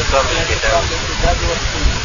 الكتاب 0.00 1.36
والسنة 1.48 1.96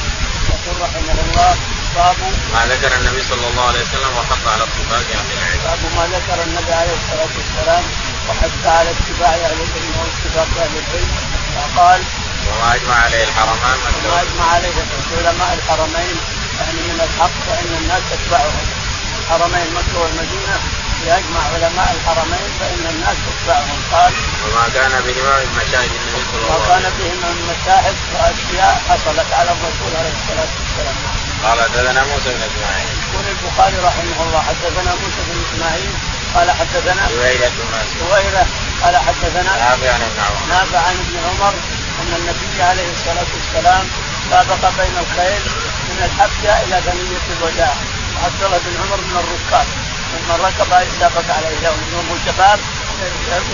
يقول 0.49 0.81
رحمه 0.81 1.17
الله 1.25 1.55
باب 1.95 2.15
ما 2.53 2.61
ذكر 2.73 2.91
النبي 2.97 3.21
صلى 3.21 3.47
الله 3.47 3.65
عليه 3.67 3.81
وسلم 3.81 4.11
وحط 4.17 4.43
على 4.53 4.63
اتفاق 4.63 5.05
أهل 5.19 5.27
العلم. 5.37 5.59
باب 5.65 5.79
ما 5.97 6.17
ذكر 6.17 6.43
النبي 6.43 6.73
عليه 6.73 6.95
الصلاة 7.01 7.33
والسلام 7.37 7.83
وحث 8.29 8.53
على 8.65 8.89
اتباع 8.89 9.29
أهل 9.29 9.59
العلم 9.67 9.93
واتفاق 9.99 10.49
أهل 10.63 10.73
العلم 10.77 11.11
فقال 11.55 12.01
وما 12.47 12.75
أجمع 12.75 12.95
عليه 12.95 13.23
الحرمان 13.23 13.77
وما 14.05 14.21
أجمع 14.21 14.45
عليه 14.53 14.75
علماء 15.17 15.53
الحرمين 15.53 16.15
يعني 16.59 16.81
من 16.89 16.99
الحق 17.07 17.35
فإن 17.47 17.71
الناس 17.81 18.03
تتبعهم 18.11 18.65
الحرمين 19.19 19.67
مكه 19.73 19.99
والمدينه 20.01 20.57
يجمع 21.05 21.41
علماء 21.53 21.89
الحرمين 21.97 22.49
فإن 22.59 22.83
الناس 22.93 23.17
تتبعهم. 23.25 23.79
قال 23.91 24.13
وما 24.43 24.65
كان 24.73 24.91
بهما 25.05 25.33
من 25.43 25.51
مشاهد 25.61 25.91
النبي 25.99 26.21
صلى 26.31 26.39
الله 26.41 26.53
عليه 26.53 26.61
وسلم. 26.61 26.71
وكان 26.71 26.85
بهما 26.99 27.29
من 27.35 27.43
مشاهد 27.53 27.95
وأشياء 28.13 28.81
حصلت 28.89 29.29
على 29.39 29.51
الرسول 29.55 29.91
عليه 29.99 30.13
الصلاة 30.19 30.51
والسلام. 30.59 30.97
قال 31.43 31.57
حدثنا 31.61 32.01
موسى 32.03 32.29
بن 32.35 32.43
إسماعيل. 32.49 32.87
يقول 33.05 33.25
البخاري 33.35 33.77
رحمه 33.89 34.17
الله 34.25 34.41
حدثنا 34.49 34.91
موسى 35.01 35.21
بن 35.27 35.37
إسماعيل 35.45 35.93
قال 36.35 36.51
حدثنا 36.51 37.03
بن 37.07 37.19
هريره 38.11 38.45
قال 38.83 38.95
حدثنا 38.97 39.41
نافع 39.43 39.89
عن 39.95 40.01
ابن 40.01 40.19
عمر. 40.27 40.45
نافع 40.49 40.79
عن 40.87 40.95
ابن 41.03 41.15
عمر 41.27 41.53
أن 42.01 42.11
النبي 42.19 42.63
عليه 42.63 42.91
الصلاة 42.91 43.29
والسلام 43.35 43.83
سابق 44.29 44.61
بين 44.79 44.95
الخيل 45.03 45.41
من 45.89 45.99
الحبشة 46.07 46.63
إلى 46.63 46.81
ثنيه 46.85 47.23
الوداع 47.37 47.73
وعبد 48.15 48.43
الله 48.43 48.57
بن 48.65 48.75
عمر 48.81 48.97
من 48.97 49.17
الركاب. 49.23 49.67
لما 50.13 50.35
ركب 50.47 50.71
يسابق 50.87 51.27
عليه 51.37 51.57
يوم 51.93 52.19
شباب 52.25 52.59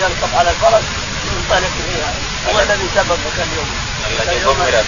يركب 0.00 0.30
على 0.38 0.50
الفرس 0.50 0.84
ينطلق 1.32 1.72
فيها 1.88 2.12
هو 2.48 2.60
الذي 2.60 2.88
سبقك 2.94 3.36
اليوم. 3.36 3.70
التي 4.10 4.38
دمرت 4.44 4.86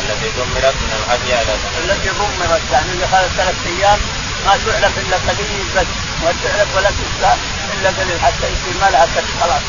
التي 0.00 0.28
دمرت 0.36 0.74
من 0.74 1.00
إلى 1.10 1.44
ثنيه 1.44 1.54
التي 1.84 2.08
ضمرت 2.08 2.62
يعني 2.72 2.92
اللي 2.92 3.06
خلال 3.06 3.30
ثلاث 3.36 3.54
أيام 3.66 3.98
ما 4.46 4.52
تعلف 4.66 4.98
إلا 4.98 5.16
قليل 5.16 5.66
بس 5.76 5.86
ما 6.24 6.32
تعلف 6.42 6.76
ولا 6.76 6.90
تسلى 6.90 7.34
إلا 7.74 7.88
قليل 7.88 8.20
حتى 8.20 8.46
يصير 8.52 8.74
ما 8.80 8.90
لها 8.90 9.06
كد 9.14 9.24
خلاص. 9.40 9.62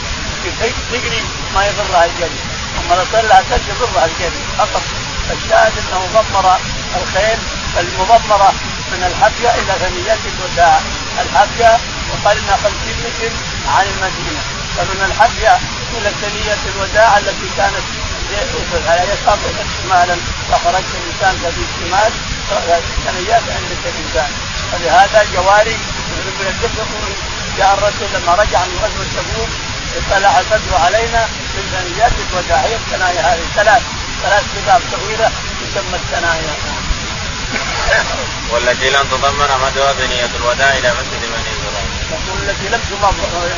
تجري 0.92 1.23
ما 1.56 1.66
يضرها 1.68 2.06
الجري 2.06 2.40
اما 2.80 2.95
لو 2.95 3.06
صار 3.12 3.25
لها 3.25 3.44
كد 3.50 3.62
يضرها 3.70 4.06
الجري 4.06 4.42
فقط 4.58 4.84
الشاهد 5.31 5.73
أنه 5.78 6.02
ضمر 6.14 6.58
الخيل 7.02 7.40
المضمرة 7.80 8.53
من 8.92 9.03
الحبشه 9.03 9.56
إلى 9.56 9.73
ثنيات 9.80 10.20
الوداع. 10.31 10.81
انها 12.38 12.58
50 12.64 12.72
متر 13.06 13.32
عن 13.76 13.86
المدينة. 13.88 14.42
فمن 14.78 15.02
الحبشه 15.10 15.56
إلى 15.98 16.10
ثنية 16.22 16.58
الوداع 16.76 17.18
التي 17.18 17.48
كانت 17.58 17.86
على 18.88 19.02
يسار 19.14 19.38
شمالا 19.78 20.18
فخرجت 20.52 20.94
الانسان 21.00 21.52
في 21.52 21.62
الشمال 21.68 22.12
ثنيات 23.06 23.44
عندك 23.58 23.84
الإنسان. 23.86 24.32
فلهذا 24.72 25.26
جواري 25.34 25.78
من 26.40 26.48
الدفق 26.48 26.88
جاء 27.58 27.74
الرسول 27.74 28.10
لما 28.14 28.34
رجع 28.34 28.60
من 28.66 28.78
غزوة 28.84 29.06
تبوك 29.16 29.50
طلع 30.12 30.40
البدر 30.40 30.76
علينا 30.86 31.28
من 31.56 31.64
ثنيات 31.74 32.12
الوداع. 32.30 32.58
هي 32.58 32.76
الثنايا 32.76 33.22
هذه 33.22 33.46
ثلاث 33.56 33.84
ثلاث 34.24 34.44
كتاب 34.56 34.82
طويلة 34.92 35.32
تسمى 35.62 35.96
الثنايا. 35.96 36.84
والتي 38.52 38.89
لم 38.89 39.03
تضمن 39.11 39.50
مدى 39.66 39.86
بنية 40.00 40.30
الوداع 40.36 40.70
إلى 40.78 40.89
مسجد 41.00 41.22
بني 41.34 41.52
اسرائيل. 41.56 41.92
يقول 42.12 42.50
التي 42.50 42.67
لم 42.70 42.81
تضمر 42.89 43.50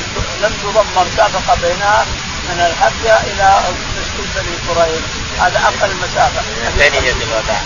لم 0.42 0.54
تضمر 0.64 1.08
سابق 1.18 1.56
بينها 1.62 2.06
من 2.50 2.60
الحبشه 2.60 3.16
إلى 3.30 3.60
مسجد 3.98 4.28
بني 4.36 4.54
اسرائيل 4.64 5.02
هذا 5.40 5.60
أقل 5.60 5.96
مسافه. 5.96 6.42
من 6.42 6.72
ثنية 6.80 7.12
الوداع. 7.12 7.62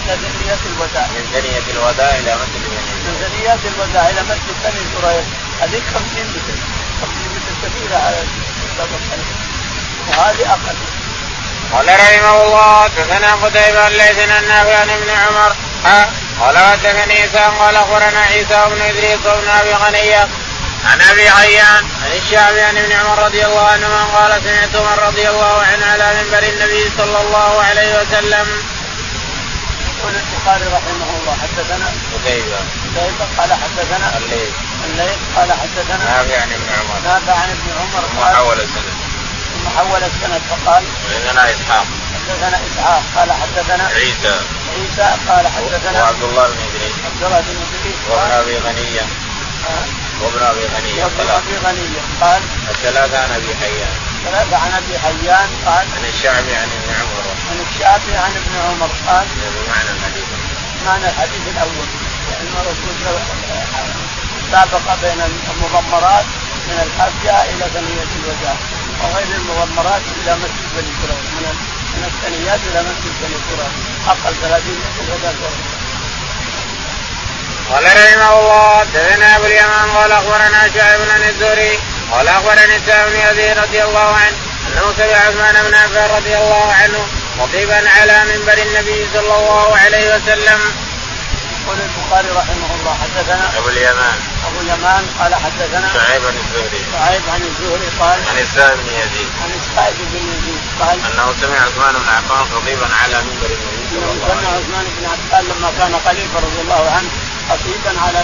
إلى 0.00 0.16
ثنية 0.16 0.62
الوداع. 0.70 1.06
من 1.06 1.24
الوداع 1.70 2.10
إلى 2.18 2.34
مسجد 2.40 2.62
بني 2.66 2.80
اسرائيل. 2.80 3.04
من 3.06 3.14
ثنيات 3.24 3.58
الوداع 3.72 4.08
إلى 4.10 4.22
مسجد 4.22 4.56
بني 4.64 4.80
اسرائيل 4.88 5.24
هذيك 5.60 5.84
50 5.94 6.24
متر 6.34 6.56
50 7.00 7.28
متر 7.34 7.68
كبيرة 7.68 7.96
على 7.96 8.16
وهذه 10.08 10.52
أقل. 10.52 10.99
قال 11.72 11.88
رحمه 11.88 12.42
الله 12.42 12.82
حدثنا 12.84 13.34
قتيبة 13.34 13.88
ليس 13.88 14.18
النافع 14.18 14.80
عن 14.80 14.90
ابن 14.90 15.10
عمر. 15.10 15.56
قال 16.40 16.58
حدثني 16.58 17.12
عيسى 17.12 17.44
قال 17.58 17.76
أخبرنا 17.76 18.20
عيسى 18.20 18.64
بن 18.70 18.82
إدريس 18.82 19.18
بن 19.24 19.48
أبي 19.48 19.72
غنية 19.74 20.28
عن 20.84 21.00
أبي 21.00 21.30
حيان 21.30 21.84
عن 22.04 22.12
الشعبي 22.16 22.60
عن 22.60 22.78
ابن 22.78 22.92
عمر 22.92 23.18
رضي 23.24 23.46
الله 23.46 23.66
عنهما 23.66 24.04
قال 24.04 24.42
سمعت 24.44 24.76
عمر 24.76 25.02
رضي 25.02 25.28
الله 25.28 25.62
عنه 25.62 25.86
على 25.86 26.14
منبر 26.14 26.42
النبي 26.42 26.90
صلى 26.98 27.20
الله 27.20 27.62
عليه 27.62 28.00
وسلم. 28.00 28.46
يقول 29.98 30.14
البخاري 30.14 30.64
رحمه 30.64 31.10
الله 31.20 31.36
حدثنا 31.42 31.86
قتيبة. 32.14 32.60
قتيبة 32.96 33.26
قال 33.38 33.52
حدثنا 33.52 34.16
الليل 34.18 34.52
الليل 34.84 35.18
قال 35.36 35.52
حدثنا 35.52 36.04
نافع 36.04 36.42
عن 36.42 36.52
ابن 36.52 36.68
عمر. 36.78 37.00
نافع 37.04 37.32
عن 37.42 37.50
ابن 37.50 37.68
عمر 37.80 38.34
حول 38.34 38.60
السند. 38.60 38.99
ثم 39.60 39.68
حول 39.68 40.02
السند 40.04 40.40
فقال 40.50 40.82
حدثنا 41.10 41.50
إسحاق. 41.50 41.86
حدثنا 42.14 42.60
إسحاق 42.66 43.02
قال 43.16 43.32
حدثنا 43.32 43.84
عيسى. 43.86 44.34
عيسى 44.72 45.08
قال 45.28 45.46
حدثنا 45.48 46.02
وعبد 46.02 46.22
الله 46.22 46.46
بن 46.46 46.58
إدريس. 46.68 46.94
عبد 47.06 47.22
الله 47.24 47.40
بن 47.40 47.56
إدريس 47.66 47.98
وابن 48.10 48.30
أبي 48.30 48.56
غنية 48.58 49.06
آه، 49.70 49.86
وابن 50.20 50.42
أبي 50.42 50.64
غنية 50.74 51.04
وابن 51.04 51.30
أبي 51.30 51.54
غنية 51.66 52.02
قال 52.20 52.42
الثلاثة 52.70 53.18
عن 53.18 53.30
أبي 53.30 53.54
حيان. 53.60 53.94
ثلاثة 54.24 54.56
عن 54.56 54.72
أبي 54.72 54.98
حيان 54.98 55.48
قال 55.66 55.86
عن 55.96 56.04
الشعبي 56.14 56.54
عن 56.54 56.68
ابن 56.78 56.90
عمر. 57.00 57.24
عن 57.50 57.64
الشافعي 57.66 58.16
عن 58.16 58.32
ابن 58.40 58.54
عمر 58.66 58.90
قال 59.08 59.26
بمعنى 59.36 59.90
الحديث. 59.96 60.28
معنى 60.86 61.06
الحديث 61.08 61.42
الأول. 61.54 61.88
يعني 62.30 62.48
الرسول 62.60 62.94
سابق 64.50 64.86
بين 65.02 65.20
المضمرات 65.50 66.24
من 66.68 66.78
الحبشه 66.86 67.42
إلى 67.50 67.64
ثنية 67.74 68.10
الوداع 68.18 68.56
وغير 69.02 69.26
المضمرات 69.36 70.02
إلى 70.22 70.32
مسجد 70.42 70.66
بني 70.76 70.92
قريظه 71.00 71.30
من 71.36 71.44
من 71.96 72.04
الثنيات 72.10 72.60
إلى 72.70 72.80
مسجد 72.82 73.12
بني 73.22 73.36
قريظه 73.46 73.70
أقل 74.08 74.34
30 74.42 74.78
متر 74.84 75.12
وذاك 75.12 75.36
قال 77.70 77.84
رحمه 77.84 78.38
الله 78.38 78.78
حدثنا 78.78 79.36
أبو 79.36 79.44
اليمان 79.44 79.90
قال 79.96 80.12
أخبرنا 80.12 80.60
شعيب 80.74 81.00
بن 81.00 81.22
الزهري 81.28 81.78
قال 82.12 82.28
أخبرني 82.28 82.80
سعد 82.86 83.10
بن 83.10 83.16
يزيد 83.16 83.58
رضي 83.58 83.82
الله 83.82 84.14
عنه 84.14 84.36
أنه 84.68 84.94
سمع 84.96 85.16
عثمان 85.26 85.54
بن 85.66 85.74
عفان 85.74 86.10
رضي 86.16 86.36
الله 86.36 86.72
عنه 86.72 87.06
خطيبا 87.40 87.90
على 87.90 88.24
منبر 88.24 88.58
النبي 88.62 89.08
صلى 89.14 89.34
الله 89.38 89.76
عليه 89.76 90.14
وسلم. 90.14 90.89
يقول 91.60 91.78
البخاري 91.80 92.30
رحمه 92.40 92.70
الله 92.74 92.94
حدثنا 93.02 93.58
أبو 93.58 93.68
اليمان. 93.68 94.18
أبو 94.46 94.60
اليمان 94.60 95.04
قال 95.18 95.34
حدثنا 95.34 95.88
شعيب 95.94 96.22
بن 96.22 96.38
الزهري. 96.44 96.80
شعيب 96.92 97.22
عن 97.34 97.42
الزهري 97.42 97.88
قال 98.00 98.18
عن 98.30 98.38
السائب 98.38 98.78
بن 98.86 98.92
يزيد. 99.02 99.30
عن 99.42 99.50
السائب 99.60 99.96
بن 100.12 100.22
يزيد 100.32 100.62
قال 100.80 100.98
أنه 101.08 101.26
سمع 101.40 101.58
عثمان 101.66 101.94
بن 102.02 102.08
عفان 102.16 102.44
خطيبا 102.54 102.88
على 103.02 103.16
منبر 103.26 103.50
النبي 103.56 103.84
صلى 103.90 104.10
الله 104.12 104.26
عليه 104.30 104.48
وسلم. 104.48 104.56
عثمان 104.58 104.86
بن 104.96 105.04
عفان 105.12 105.44
لما 105.50 105.70
كان 105.78 105.92
خليفة 106.06 106.38
رضي 106.46 106.60
الله 106.60 106.82
عنه 106.96 107.10
خطيبا 107.50 107.92
على 108.04 108.18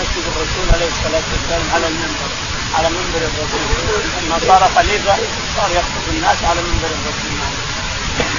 مسجد 0.00 0.24
الرسول 0.32 0.66
عليه 0.74 0.90
الصلاة 0.94 1.26
والسلام 1.32 1.64
على 1.74 1.86
المنبر 1.86 2.30
على 2.76 2.88
منبر 2.96 3.22
الرسول. 3.30 3.62
لما 4.22 4.38
صار 4.48 4.70
خليفة 4.76 5.14
صار 5.56 5.70
يخطب 5.78 6.04
الناس 6.08 6.38
على 6.50 6.60
منبر 6.60 6.90
الرسول. 6.98 7.65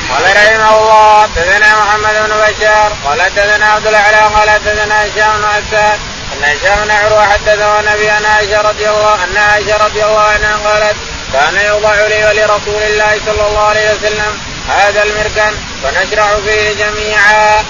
قال 0.10 0.24
رحمه 0.24 0.78
الله 0.78 1.22
حدثنا 1.22 1.68
محمد 1.80 2.14
بن 2.14 2.36
بشار 2.38 2.92
قال 3.06 3.22
حدثنا 3.22 3.66
عبد 3.66 3.88
الأعلى 3.88 4.18
قال 4.18 4.50
حدثنا 4.50 5.02
هشام 5.02 5.38
بن 5.38 5.46
عسان 5.46 6.00
أن 6.34 6.44
هشام 6.44 6.86
بن 6.86 6.92
عروة 6.92 7.26
حدثه 7.26 7.80
النبي 7.80 8.10
عن 8.10 8.26
عائشة 8.26 8.62
رضي 8.62 8.90
الله 8.90 9.24
أن 9.24 9.38
عائشة 9.38 9.78
رضي 9.78 10.04
الله 10.04 10.22
عنها 10.22 10.58
قالت 10.58 10.96
كان 11.34 11.66
يوضع 11.66 11.94
لي 11.94 12.26
ولرسول 12.26 12.82
الله 12.84 13.20
صلى 13.26 13.48
الله 13.48 13.68
عليه 13.68 13.92
وسلم 13.92 14.40
هذا 14.70 15.04
المركن 15.04 15.58
فنشرع 15.84 16.28
فيه 16.46 16.74
جميعا. 16.74 17.66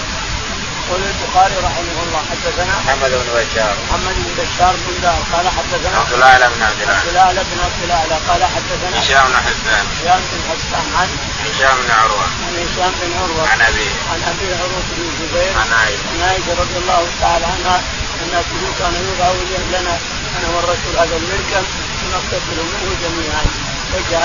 يقول 0.87 1.03
البخاري 1.03 1.55
رحمه 1.67 1.97
الله 2.05 2.21
حدثنا 2.31 2.73
محمد 2.79 3.11
بن 3.11 3.29
بشار. 3.35 3.75
محمد 3.87 4.15
بن 4.15 4.31
بشار 4.39 4.75
بن 4.83 5.01
دار 5.03 5.21
قال 5.33 5.45
حدثنا 5.57 5.97
عبد 5.99 6.13
الاعلى 6.13 6.45
بن 6.55 6.61
عبد 6.63 6.81
عبد 6.81 6.81
الاعلى 6.81 7.09
الاعلى 7.11 7.41
بن 7.49 7.59
عبد 7.65 7.81
الاعلى 7.83 8.15
قال 8.27 8.41
حدثنا 8.55 8.99
هشام 8.99 9.27
بن 9.27 9.37
حسان. 9.47 9.83
هشام 9.93 10.21
بن 10.31 10.41
حسان 10.49 10.85
عن 10.99 11.09
هشام 11.45 11.75
بن 11.83 11.91
عروة. 11.99 12.27
عن 12.45 12.53
هشام 12.63 12.91
بن 13.01 13.11
عروة. 13.21 13.49
عن 13.51 13.61
ابيه 13.61 13.93
عن 14.11 14.19
أبي 14.31 14.47
عروة 14.59 14.83
بن 14.91 15.01
الزبير. 15.09 15.53
عن 15.61 15.69
عائشة. 15.79 16.07
عن 16.11 16.19
عائشة 16.29 16.51
رضي 16.61 16.77
الله 16.81 17.01
تعالى 17.21 17.45
عنها 17.45 17.77
أن 18.21 18.33
كل 18.49 18.63
كان 18.79 18.93
يوضع 19.05 19.29
لنا. 19.75 19.95
أنا 20.37 20.47
والرسول 20.55 20.93
هذا 21.01 21.15
المركب 21.21 21.65
ونغتسل 22.01 22.57
منه 22.71 22.89
جميعا. 23.03 23.45
وجه 23.93 24.19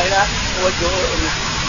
هنا 0.00 0.22
ووجهه 0.56 0.96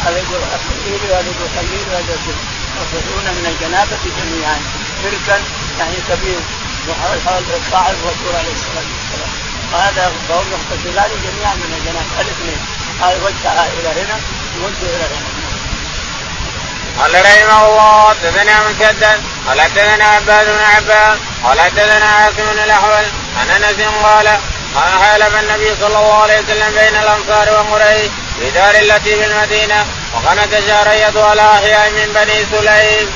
هذا 0.06 0.18
يقول 0.18 0.42
خليل 0.86 1.02
وهذا 1.10 1.30
يقول 1.32 1.50
خليل 1.58 1.84
وهذا 1.92 2.14
يقول 2.18 2.36
يغتسلون 2.78 3.26
من 3.38 3.46
الجنابة 3.52 4.04
جميعا 4.20 4.58
مركب 5.04 5.44
يعني 5.80 5.98
كبير 6.10 6.40
وحول 6.88 7.42
صاحب 7.72 7.96
الرسول 8.04 8.36
عليه 8.40 8.54
الصلاة 8.60 8.88
والسلام. 8.96 9.32
وهذا 9.74 10.12
فهم 10.28 10.46
يغتسلان 10.56 11.10
جميعا 11.26 11.56
من 11.56 11.72
الجنابة. 11.78 12.22
الاثنين 12.22 12.60
هذا 13.02 13.18
وجهها 13.26 13.66
إلى 13.80 13.90
هنا 14.02 14.20
ووجهه 14.56 14.96
إلى 14.96 15.06
هنا. 15.16 15.38
قال 17.00 17.26
رحمه 17.26 17.66
الله 17.68 18.10
حدثنا 18.10 18.70
مسدد 18.70 19.22
قال 19.48 19.62
حدثنا 19.62 20.06
عباد 20.06 20.46
بن 20.46 20.64
عباس 20.76 21.18
قال 21.44 21.60
حدثنا 21.62 22.06
عاصم 22.06 22.46
بن 22.54 22.60
الأحول 22.64 23.06
عن 23.40 23.50
أنس 23.50 23.76
قال 24.04 24.28
قال 24.76 25.00
حالف 25.04 25.36
النبي 25.40 25.76
صلى 25.76 25.88
الله 25.88 26.22
عليه 26.22 26.40
وسلم 26.40 26.70
بين 26.74 26.96
الأنصار 26.96 27.54
وقريش 27.54 28.12
في 28.40 28.52
دار 28.52 28.76
التي 28.76 29.16
في 29.16 29.26
وكانت 30.16 30.54
جارية 30.54 31.24
على 31.30 31.42
أحياء 31.42 31.92
من 31.92 32.14
بني 32.14 32.46
سليم. 32.52 33.08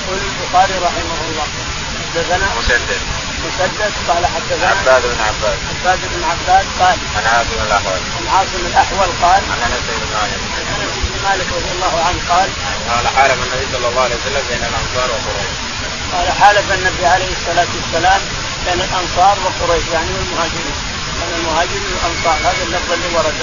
يقول 0.00 0.18
البخاري 0.30 0.74
رحمه 0.86 1.18
الله. 1.28 1.46
حدثنا 2.14 2.46
مسدد. 2.58 3.02
مسدد 3.46 3.92
قال 4.08 4.26
حدثنا 4.26 4.68
عباد 4.68 5.02
بن 5.02 5.20
عباس 5.28 5.58
عباد 5.70 6.00
بن 6.12 6.24
عباس 6.30 6.66
قال 6.80 6.98
عن 7.16 7.24
عاصم 7.34 7.58
الأحول. 7.66 8.00
عن 8.18 8.26
عاصم 8.36 8.62
الأحول 8.66 9.08
قال 9.22 9.42
عن 9.52 9.58
أنس 9.66 9.86
بن 9.98 10.06
مالك. 10.14 10.40
عن 10.56 10.80
أنس 10.82 10.94
بن 11.04 11.28
مالك 11.28 11.46
رضي 11.56 11.70
الله 11.76 11.94
عنه 12.06 12.20
قال 12.30 12.48
قال 12.90 13.08
حالف 13.16 13.38
النبي 13.44 13.66
صلى 13.72 13.88
الله 13.88 14.02
عليه 14.02 14.16
وسلم 14.16 14.42
بين 14.50 14.62
الأنصار 14.70 15.08
وقريش. 15.14 15.56
قال 16.12 16.32
حالف 16.40 16.72
النبي 16.72 17.06
عليه 17.06 17.32
الصلاة 17.38 17.70
والسلام 17.76 18.20
بين 18.66 18.80
الأنصار 18.88 19.36
وقريش 19.44 19.84
يعني 19.92 20.10
المهاجرين. 20.22 20.76
بين 21.20 21.32
المهاجرين 21.38 21.90
والأنصار. 21.94 22.36
هذا 22.48 22.62
اللفظ 22.66 22.92
اللي 22.92 23.08
ورد. 23.16 23.42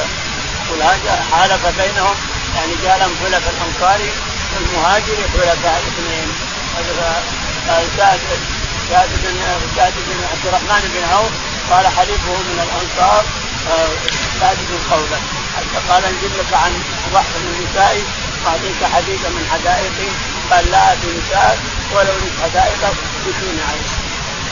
والهاجر 0.70 1.18
حالف 1.32 1.62
بينهم 1.82 2.16
يعني 2.58 2.74
جاء 2.84 2.98
لهم 3.00 3.16
حلف 3.24 3.44
الانصاري 3.50 4.12
والمهاجر 4.54 5.18
حلفاء 5.34 5.82
اثنين 5.88 6.30
زاد 7.98 8.20
زاد 8.90 9.10
بن 9.24 9.36
زاد 9.76 9.94
بن 10.08 10.18
عبد 10.32 10.46
الرحمن 10.48 10.82
بن 10.94 11.04
عوف 11.14 11.32
قال 11.72 11.88
حليفه 11.88 12.32
من 12.50 12.60
الأنصار 12.66 13.26
زاد 14.40 14.58
بن 14.70 14.80
قولة. 14.92 15.20
حتى 15.56 15.80
قال 15.90 16.04
انجب 16.06 16.32
لك 16.40 16.54
عن 16.54 16.74
واحد 17.14 17.36
من 17.46 17.68
نسائي 17.70 18.04
اعطيك 18.48 18.82
حديثا 18.96 19.30
من 19.30 19.48
حدائقي 19.54 20.10
قال 20.52 20.72
لا 20.72 20.94
اتي 20.94 21.08
نسائك 21.20 21.60
ولو 21.94 22.12
اريد 22.12 22.34
حدائقك 22.44 22.96
بدون 23.26 23.60
عليه 23.70 23.90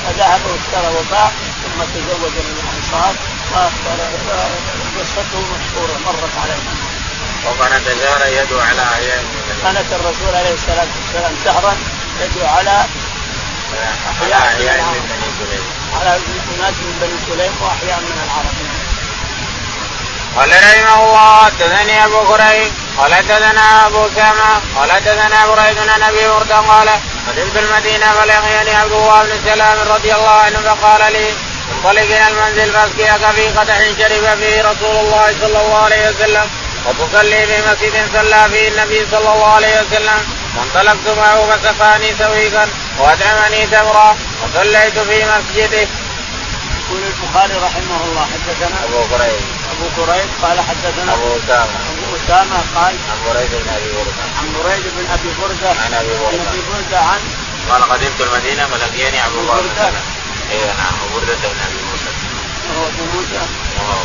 فذهب 0.03 0.41
واشترى 0.45 0.89
وباع 0.97 1.31
ثم 1.63 1.79
تزوج 1.93 2.35
من 2.47 2.57
الأنصار 2.63 3.13
قصته 4.99 5.39
مشهورة 5.39 5.99
مرت 6.05 6.35
علينا. 6.43 6.84
وكانت 7.47 7.87
جارا 7.87 8.27
يدعو 8.27 8.59
على 8.59 8.81
احياء 8.81 9.23
كانت 9.63 9.93
الرسول 9.93 10.35
عليه 10.35 10.53
الصلاة 10.53 10.87
والسلام 10.95 11.35
شهرا 11.45 11.73
يدعو 12.21 12.47
على 12.47 12.85
أحياء 14.11 14.81
من 14.81 15.03
بني 15.09 15.29
سليم. 15.39 15.63
على 15.99 16.19
ناس 16.61 16.73
من 16.73 16.95
بني 17.01 17.17
سليم 17.27 17.53
وأحياء 17.61 17.99
من 17.99 18.17
العرب. 18.25 18.55
قال 20.35 20.49
رحمه 20.49 21.03
الله 21.03 21.45
حدثني 21.45 22.05
أبو 22.05 22.19
كريم 22.25 22.71
قال 22.97 23.13
حدثنا 23.15 23.87
أبو 23.87 24.07
سامة 24.15 24.61
قال 24.75 24.91
حدثنا 24.91 25.45
بريد 25.47 25.75
بن 25.75 26.03
أبي 26.03 26.27
برده 26.27 26.55
قال 26.55 26.89
قدمت 27.27 27.57
المدينة 27.57 28.11
فلقيني 28.11 28.75
عبد 28.75 28.91
الله 28.91 29.23
بن 29.23 29.39
سلام 29.45 29.77
رضي 29.93 30.13
الله 30.13 30.37
عنه 30.45 30.59
فقال 30.59 31.13
لي 31.13 31.33
انطلق 31.71 32.01
إلى 32.01 32.27
المنزل 32.27 32.73
فاسقيك 32.73 33.31
في 33.35 33.47
قدح 33.47 33.77
شرب 33.77 34.39
فيه 34.39 34.61
رسول 34.61 34.95
الله 34.95 35.35
صلى 35.41 35.61
الله 35.61 35.83
عليه 35.83 36.09
وسلم. 36.09 36.49
وتصلي 36.85 37.47
في 37.47 37.57
مسجد 37.69 38.09
صلى 38.13 38.49
فيه 38.51 38.67
النبي 38.67 39.05
صلى 39.11 39.33
الله 39.33 39.53
عليه 39.53 39.81
وسلم. 39.81 40.21
فانطلقت 40.55 41.17
معه 41.17 41.49
فسقاني 41.49 42.15
سويقا 42.19 42.69
واطعمني 42.99 43.67
تمرا 43.67 44.17
وصليت 44.43 44.99
في 44.99 45.25
مسجده. 45.25 45.87
يقول 46.87 47.01
البخاري 47.11 47.53
رحمه 47.53 47.99
الله 48.05 48.27
حدثنا 48.33 48.77
أبو 48.83 48.99
قريب. 49.15 49.41
أبو 49.71 50.01
قريب 50.01 50.29
قال 50.43 50.59
حدثنا 50.59 51.13
أبو 51.13 51.37
أسامة. 51.37 51.77
أبو 51.91 52.15
أسامة 52.15 52.57
قال 52.75 52.95
عن 53.09 53.17
بريد 53.25 53.51
بن 53.51 53.69
أبي 53.77 53.89
برده 53.95 54.23
عن 54.39 54.47
بريد 54.53 54.83
بن 54.95 55.05
أبي 55.13 55.29
برده 55.41 55.69
عن 55.69 55.93
أبي 55.93 56.11
عن 56.11 56.19
برده 56.21 56.49
أبي 56.49 56.61
برده 56.69 56.99
عن 56.99 57.19
قال 57.69 57.83
قدمت 57.83 58.21
المدينة 58.21 58.67
فلقيني 58.67 59.19
عبد 59.19 59.35
الله 59.35 59.61
بن 59.61 59.69
سلمة. 59.75 60.01
اي 60.51 60.59
نعم 60.79 60.93
أبو 61.05 61.19
برده 61.19 61.47
بن 61.53 61.59
أبي 61.67 61.79
موسى 61.89 62.11
وهو 62.67 62.85
ابو 62.87 63.03
موسى. 63.13 63.41
وهو. 63.79 64.03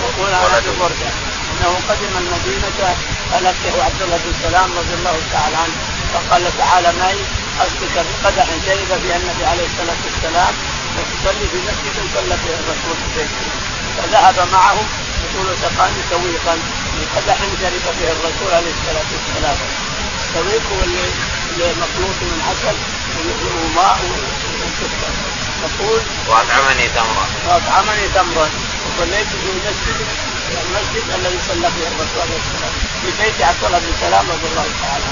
يقول 0.00 0.34
عن 0.34 0.54
أبي 0.56 0.70
برده 0.80 1.31
أنه 1.62 1.78
قدم 1.88 2.16
المدينة 2.16 2.96
فلقيه 3.30 3.82
عبد 3.82 4.02
الله 4.02 4.16
بن 4.16 4.32
سلام 4.42 4.68
رضي 4.78 4.94
الله 4.94 5.16
تعالى 5.32 5.56
عنه 5.56 5.76
فقال 6.12 6.58
تعالى 6.58 6.92
معي 6.98 7.20
اسقك 7.60 7.96
في 8.06 8.14
قدح 8.24 8.46
شرب 8.66 9.00
فيها 9.02 9.16
النبي 9.16 9.44
عليه 9.44 9.66
الصلاة 9.66 10.00
والسلام 10.06 10.54
وتصلي 10.96 11.46
في 11.52 11.58
مسجد 11.68 11.96
صلى 12.14 12.34
فيه 12.42 12.54
الرسول 12.60 12.96
في 13.02 13.08
بيته. 13.16 13.46
فذهب 13.96 14.48
معه 14.52 14.76
يقول 15.24 15.46
سقاني 15.62 16.02
سويقا 16.10 16.54
من 16.94 17.06
قدح 17.16 17.38
شرب 17.60 17.84
فيه 17.98 18.10
الرسول 18.16 18.50
عليه 18.58 18.72
الصلاة 18.78 19.08
والسلام. 19.14 19.58
السويق 20.22 20.62
هو 20.72 20.80
اللي 20.84 21.06
مخلوط 21.82 22.16
من 22.22 22.40
عسل 22.48 22.76
وماء 23.64 23.98
وسكر 24.04 25.12
يقول 25.62 26.00
وأطعمني 26.28 26.88
تمرا. 26.88 27.26
وأطعمني 27.46 28.08
تمرا. 28.14 28.50
وصليت 28.86 29.26
في 29.28 29.50
المسجد 30.64 31.04
الذي 31.18 31.38
صلى 31.48 31.68
فيه 31.74 31.86
الرسول 31.88 32.20
عليه 32.22 32.38
الصلاة 32.42 32.72
في 33.02 33.22
بيت 33.22 33.42
عبد 33.42 33.64
الله 33.64 33.78
بن 33.78 33.92
سلام 34.00 34.30
رضي 34.30 34.46
الله 34.50 34.66
تعالى 34.82 35.04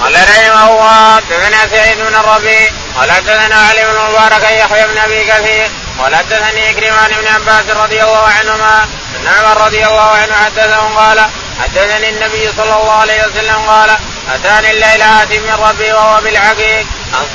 قال 0.00 0.14
رحمه 0.14 0.70
الله 0.70 1.16
حدثنا 1.16 1.68
سعيد 1.76 1.98
بن 1.98 2.14
الربيع 2.14 2.70
قال 2.96 3.12
حدثنا 3.12 3.56
علي 3.56 3.84
بن 3.84 4.10
مبارك 4.10 4.42
يحيى 4.42 4.86
بن 4.86 4.98
أبي 4.98 5.24
كثير 5.24 5.70
قال 5.98 6.16
حدثني 6.16 6.70
إكرمان 6.70 7.10
بن 7.20 7.26
عباس 7.26 7.76
رضي 7.76 8.02
الله 8.02 8.28
عنهما 8.38 8.84
أن 9.20 9.26
عمر 9.26 9.64
رضي 9.64 9.86
الله 9.86 10.10
عنه 10.10 10.34
حدثهم 10.44 10.96
قال 10.98 11.26
حدثني 11.62 12.08
النبي 12.08 12.52
صلى 12.56 12.76
الله 12.76 12.92
عليه 12.92 13.26
وسلم 13.26 13.56
قال 13.68 13.90
أتاني 14.34 14.70
الليل 14.70 15.02
آتي 15.02 15.38
من 15.38 15.54
ربي 15.68 15.92
وهو 15.92 16.20
بالعقيق 16.20 16.86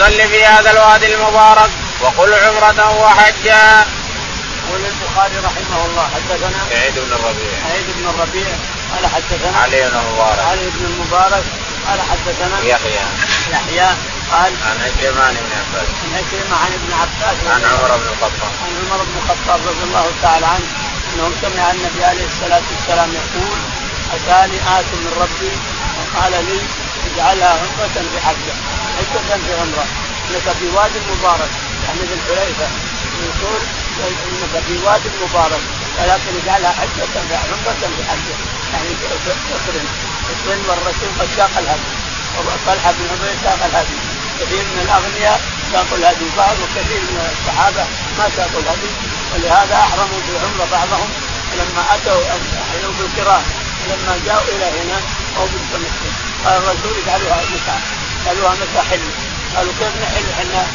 ان 0.08 0.28
في 0.28 0.46
هذا 0.46 0.72
الوادي 0.72 1.14
المبارك 1.16 1.70
وقل 2.02 2.34
عمرة 2.34 2.92
وحجا. 3.02 3.86
يقول 4.68 4.86
البخاري 4.86 5.38
رحمه 5.38 5.86
الله 5.86 6.10
حدثنا 6.16 6.60
سعيد 6.70 6.94
بن 6.94 7.14
الربيع. 7.14 7.52
سعيد 7.68 7.86
بن 7.98 8.10
الربيع 8.10 8.50
قال 8.92 9.08
حدثنا 9.08 9.58
علي 9.58 9.90
بن 9.90 9.98
المبارك. 9.98 10.40
علي 10.40 10.70
بن 10.76 10.86
المبارك 10.86 11.44
قال 11.88 12.00
حدثنا 12.02 12.58
يحيى. 12.64 13.06
يحيى 13.52 13.90
قال 14.32 14.52
عن 14.68 14.78
عكرمان 14.86 15.34
بن 15.34 15.52
عباس. 15.60 15.90
عن 16.04 16.12
عكرمة 16.20 16.56
عن 16.64 16.72
ابن 16.80 16.90
عباس. 17.02 17.38
عن 17.54 17.62
عمر 17.72 17.98
بن 17.98 18.08
الخطاب. 18.14 18.52
عن 18.64 18.74
عمر 18.82 19.04
بن 19.04 19.16
الخطاب 19.22 19.60
رضي 19.68 19.84
الله 19.84 20.06
تعالى 20.22 20.46
عنه 20.46 20.68
أنه 21.14 21.32
سمع 21.42 21.72
النبي 21.72 22.06
عليه 22.06 22.26
الصلاة 22.26 22.66
والسلام 22.72 23.10
يقول 23.22 23.60
أتاني 24.16 24.58
آت 24.80 24.90
من 25.04 25.14
ربي؟ 25.22 25.54
وقال 25.98 26.32
لي 26.32 26.60
اجعلها 27.08 27.50
عمرة 27.50 27.98
في 28.12 28.20
حجه 28.28 28.54
حجة 28.98 29.38
في 29.46 29.54
عمرة 29.62 29.86
انك 30.30 30.56
في 30.60 30.68
واد 30.76 30.92
مبارك. 31.12 31.52
يعني 31.86 32.00
ذي 32.00 32.14
الحليفة. 32.20 32.68
يقول 33.28 33.62
انك 34.06 34.64
في 34.68 34.74
واد 34.86 35.02
مبارك 35.24 35.62
ولكن 36.00 36.32
اجعلها 36.44 36.72
حجة 36.72 37.38
عمرة 37.52 37.82
حجه 38.10 38.36
يعني 38.74 38.90
تقرن 39.50 39.88
تقرن 40.28 40.62
والرسول 40.70 41.10
قد 41.20 41.28
ساق 41.38 41.58
الهدي 41.58 41.94
وطلحه 42.38 42.92
بن 42.92 43.06
عبيد 43.12 43.38
ساق 43.44 43.66
الهدي 43.66 43.98
كثير 44.40 44.64
من 44.64 44.80
الاغنياء 44.82 45.42
ساقوا 45.72 45.98
الهدي 45.98 46.26
بعض 46.38 46.56
وكثير 46.64 47.02
من 47.02 47.18
الصحابه 47.32 47.84
ما 48.18 48.26
ساقوا 48.36 48.60
الهدي 48.62 48.92
ولهذا 49.34 49.76
احرموا 49.76 50.20
بالعمره 50.28 50.68
بعضهم 50.72 51.10
لما 51.60 51.82
اتوا 51.96 52.22
احيوا 52.62 52.94
بالكرام 53.00 53.44
لما 53.90 54.20
جاءوا 54.26 54.48
إلى 54.56 54.66
هنا 54.82 55.00
أو 55.38 55.44
بالتمثل 55.46 56.12
قال 56.46 56.58
الرسول 56.58 56.94
اجعلوها 57.04 57.42
متعه 57.54 57.80
قالوها 58.26 58.54
متى 58.62 58.82
حل 58.90 59.02
قالوا 59.56 59.74
كيف 59.80 59.94
نحل 60.04 60.26
إحنا 60.34 60.68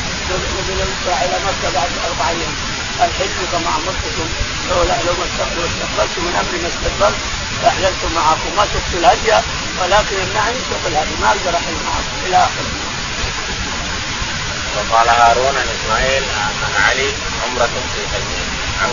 نبي 0.59 0.75
نطلع 0.75 1.25
إلى 1.25 1.37
مكه 1.47 1.69
بعد 1.75 1.91
أربع 2.09 2.29
أيام 2.29 2.72
حلوا 3.01 3.47
كما 3.53 3.71
أمرتكم 3.77 4.29
لو 4.71 4.83
لا 4.83 4.97
لو 5.07 5.15
ما 5.19 5.27
استقبلت 5.31 6.19
من 6.19 6.35
أمري 6.41 6.59
ما 6.63 6.69
استقبلت 6.69 7.21
لاحللت 7.63 8.03
معكم. 8.15 8.51
ما 8.57 8.65
شفت 8.65 8.95
الهدي 8.95 9.33
ولكن 9.81 10.17
يمنعني 10.23 10.59
سوق 10.69 10.85
الهدي. 10.87 11.15
ما 11.21 11.29
أقدر 11.29 11.57
أحل 11.57 11.77
معكم 11.89 12.17
إلى 12.27 12.37
آخره. 12.37 12.73
وقال 14.77 15.09
هارون 15.09 15.57
عن 15.57 15.69
إسماعيل 15.77 16.25
عن 16.65 16.83
علي 16.89 17.11
عمرة 17.43 17.75
في 17.93 18.01
حجه. 18.13 18.43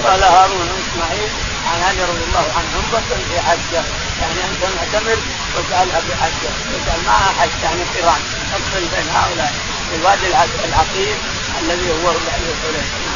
قال 0.09 0.23
هارون 0.23 0.67
عن 0.69 0.79
إسماعيل 0.85 1.29
عن 1.71 1.79
علي 1.87 2.03
رضي 2.03 2.23
الله 2.29 2.45
عنه. 2.57 2.69
عمرة 2.79 3.03
في 3.29 3.39
حجه 3.47 3.83
يعني 4.21 4.39
أنت 4.49 4.63
معتمر 4.75 5.19
واجعلها 5.55 5.99
في 5.99 6.13
حجه 6.21 6.51
واجعل 6.71 6.99
معها 7.07 7.29
حج 7.39 7.63
يعني 7.63 7.83
قران 7.93 8.21
افصل 8.55 8.83
بين 8.93 9.09
هؤلاء. 9.15 9.53
في 9.89 9.95
الوادي 9.95 10.27
العقيم 10.67 11.17
الذي 11.61 11.91
هو 11.91 12.11
الحليفه 12.11 13.08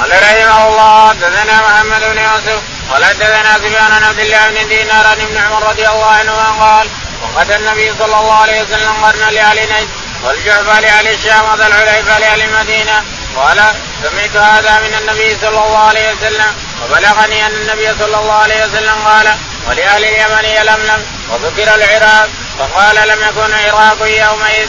قال 0.00 0.10
رحمه 0.10 0.68
الله 0.68 1.08
حدثنا 1.08 1.60
محمد 1.60 2.00
بن 2.00 2.18
يوسف 2.18 2.60
قال 2.90 3.04
حدثنا 3.04 3.54
سفيان 3.54 4.04
عبد 4.04 4.18
الله 4.18 4.48
بن 4.48 4.68
دينار 4.68 5.06
عن 5.06 5.20
ابن 5.20 5.36
عمر 5.36 5.68
رضي 5.68 5.88
الله 5.88 6.10
عنهما 6.10 6.64
قال 6.64 6.88
وقد 7.22 7.50
النبي 7.50 7.92
صلى 7.98 8.04
الله 8.20 8.34
عليه 8.34 8.62
وسلم 8.62 8.92
قرن 9.04 9.28
لأهل 9.34 9.58
نجد 9.58 9.88
والجعفى 10.24 10.80
لأهل 10.80 11.08
الشام 11.08 11.44
وذا 11.52 11.66
الحليفة 11.66 12.18
لأهل 12.18 12.42
المدينة 12.42 13.04
قال 13.36 13.60
سمعت 14.02 14.36
هذا 14.36 14.80
من 14.80 14.94
النبي 15.00 15.36
صلى 15.40 15.48
الله 15.48 15.78
عليه 15.78 16.12
وسلم 16.12 16.56
وبلغني 16.82 17.46
أن 17.46 17.52
النبي 17.52 17.94
صلى 17.98 18.18
الله 18.18 18.34
عليه 18.34 18.64
وسلم 18.64 18.94
قال 19.06 19.34
ولأهل 19.68 20.04
اليمن 20.04 20.44
يلملم 20.44 21.06
وذكر 21.30 21.74
العراق 21.74 22.28
فقال 22.58 23.08
لم 23.08 23.22
يكن 23.28 23.54
العراق 23.54 23.98
يومئذ. 24.00 24.68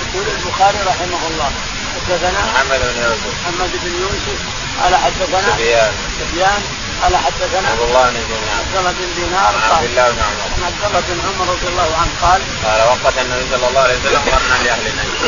يقول 0.00 0.26
البخاري 0.28 0.78
رحمه 0.86 1.28
الله 1.30 1.50
حدثنا 2.10 2.40
محمد 2.52 2.80
بن 2.80 3.02
يوسف. 3.02 3.32
محمد 3.42 3.70
بن 3.84 3.92
يوسف. 4.02 4.38
قال 4.82 4.96
حدثنا 4.96 5.52
سفيان. 5.52 5.92
سفيان. 6.20 6.62
قال 7.02 7.16
حدثنا 7.16 7.68
عبد 7.68 7.80
الله 7.80 8.10
بن 8.10 8.14
دينار. 8.14 8.58
عبد 8.58 8.76
الله 8.76 8.92
بن 8.92 9.14
دينار. 9.16 9.46
عن 9.46 9.70
عبد 9.70 9.84
الله 9.84 10.10
بن 10.10 10.18
عمر. 10.18 10.42
عن 10.56 10.62
عبد 10.66 10.84
الله 10.84 11.00
بن 11.00 11.20
عمر 11.28 11.52
رضي 11.52 11.68
الله 11.68 11.96
عنه 12.00 12.12
قال 12.22 12.40
قال 12.64 12.80
وقت 12.88 13.18
النبي 13.18 13.44
صلى 13.50 13.68
الله 13.68 13.80
عليه 13.80 13.98
وسلم 13.98 14.20
قرنا 14.20 14.62
لأهل 14.64 14.84
نجد 14.98 15.20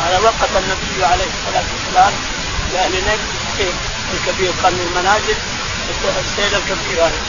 قال 0.00 0.24
وقت 0.24 0.52
النبي 0.56 1.04
عليه 1.04 1.28
الصلاة 1.34 1.64
والسلام 1.74 2.12
لأهل 2.72 2.92
نجد 2.92 3.74
الكبير 4.14 4.52
قرن 4.62 4.80
المنازل 4.80 5.36
السيل 6.20 6.54
الكبير. 6.54 7.04
هذا 7.04 7.20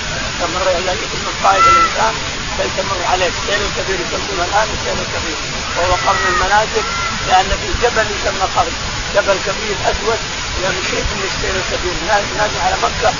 تمر 0.41 0.67
إلى 0.79 0.91
من 1.25 1.33
طائف 1.43 1.65
الإنسان 1.67 2.13
فيتمر 2.57 2.99
عليه. 3.11 3.31
السيل 3.37 3.61
الكبير 3.67 3.97
يسمونه 4.05 4.43
الآن 4.49 4.67
السيل 4.75 4.97
الكبير 5.05 5.37
وهو 5.77 5.93
قرن 6.05 6.25
المنازل 6.33 6.85
لأن 7.27 7.49
في 7.61 7.69
جبل 7.83 8.07
يسمى 8.15 8.47
قرن. 8.55 8.75
جبل 9.15 9.37
كبير 9.47 9.75
أسود 9.91 10.19
يعني 10.63 10.79
شيء 10.91 11.03
من 11.17 11.23
السيل 11.29 11.55
الكبير. 11.61 11.95
نازل 12.37 12.59
على 12.65 12.75
مكة 12.85 13.11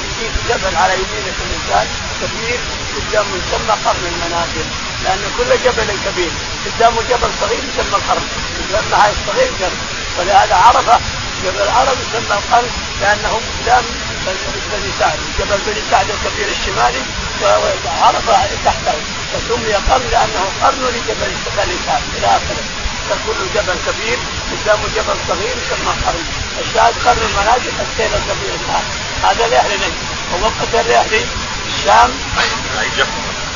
يجيك 0.00 0.34
جبل 0.48 0.76
على 0.82 0.94
يمينك 0.94 1.38
الإنسان 1.46 1.86
كبير 2.20 2.60
قدامه 2.94 3.34
يسمى 3.40 3.74
قرن 3.84 4.04
المنازل. 4.12 4.66
لأن 5.04 5.22
كل 5.38 5.50
جبل 5.64 5.88
كبير. 6.06 6.32
قدامه 6.66 7.00
جبل 7.10 7.30
صغير 7.40 7.62
يسمى 7.70 7.96
القرن 8.00 8.26
يسمى 8.60 8.96
هاي 9.02 9.12
الصغير 9.16 9.50
جبل. 9.60 9.80
ولهذا 10.18 10.54
عرفة 10.54 11.00
جبل 11.44 11.62
العرب 11.62 11.96
يسمى 12.04 12.34
القرن 12.40 12.70
لأنه 13.00 13.40
قدام 13.50 13.84
بني 14.26 14.92
سعد 14.98 15.18
جبل 15.38 15.58
بني 15.66 15.82
سعد 15.90 16.06
الكبير 16.10 16.48
الشمالي 16.48 17.02
وعرفه 17.42 18.48
تحته 18.64 18.94
فسمي 19.32 19.74
قرن 19.74 20.06
لأنه 20.10 20.44
قرن 20.62 20.84
لجبل 20.94 21.32
بني 21.56 21.76
سعد 21.86 22.02
إلى 22.16 22.26
اخره 22.26 22.64
فكل 23.10 23.40
جبل 23.54 23.76
كبير 23.86 24.18
قدامه 24.50 24.86
جبل 24.96 25.16
صغير 25.28 25.56
يسمى 25.62 25.92
قرن 26.06 26.24
الشاهد 26.60 26.94
قرن 27.06 27.22
المنازل 27.28 27.72
السيل 27.80 28.12
الكبير 28.14 28.54
الان 28.60 28.84
هذا 29.22 29.48
لاهل 29.48 29.70
نجد 29.74 29.94
ووقت 30.32 30.86
لاهل 30.86 31.26
الشام 31.66 32.10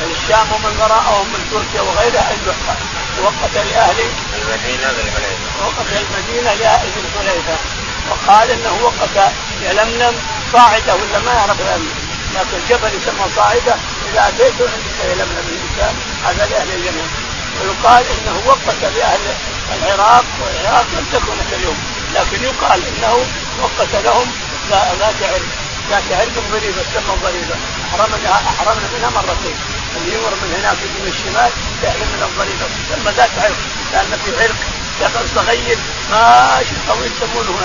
الشام 0.02 0.52
ومن 0.52 0.76
وراءهم 0.80 1.26
من 1.32 1.42
تركيا 1.50 1.82
وغيرها 1.82 2.30
الجحفه 2.34 2.76
وقت 3.22 3.54
لاهل 3.54 3.98
المدينة 4.38 4.88
وقت 5.60 5.86
المدينة 5.92 6.54
لاهل 6.54 6.88
الحليفه 7.04 7.56
وقال 8.10 8.50
انه 8.50 8.78
وقت 8.82 9.32
يلملم 9.62 10.14
صاعدة 10.54 10.94
ولا 10.94 11.18
ما 11.18 11.32
يعرف 11.32 11.60
يلملم 11.60 11.94
لكن 12.34 12.58
جبل 12.68 12.94
يسمى 12.98 13.26
صاعدة 13.36 13.74
إذا 14.08 14.28
اتيته 14.28 14.64
عندك 14.74 14.98
يلملم 15.04 15.46
الانسان 15.48 15.94
هذا 16.24 16.46
لأهل 16.50 16.68
اليمن 16.68 17.08
ويقال 17.60 18.04
إنه 18.06 18.42
وقت 18.46 18.80
لأهل 18.96 19.20
العراق 19.74 20.24
والعراق 20.40 20.86
لم 20.92 21.06
تكن 21.12 21.56
اليوم. 21.56 21.78
لكن 22.14 22.44
يقال 22.44 22.80
إنه 22.86 23.14
وقت 23.62 23.94
لهم 24.04 24.26
ذات 24.70 25.22
علم 25.22 25.48
ذات 25.90 26.12
علم 26.12 26.32
ضريبه 26.52 26.82
تسمى 26.82 27.14
ضريبه 27.22 27.56
أحرمنا 27.84 28.32
أحرمنا 28.32 28.88
منها 28.94 29.10
مرتين. 29.10 29.56
اللي 29.96 30.14
يمر 30.14 30.34
من 30.42 30.50
هناك 30.58 30.76
من 30.76 31.12
الشمال 31.14 31.50
يحرم 31.82 32.08
من 32.14 32.22
الضريبه 32.28 32.66
تسمى 32.88 33.12
ذات 33.16 33.30
علم 33.44 33.56
لأن 33.92 34.18
في 34.24 34.42
عرق 34.42 34.60
جبل 35.00 35.28
صغير 35.34 35.78
ماشي 36.10 36.74
طويل 36.88 37.12
يسمونه 37.12 37.58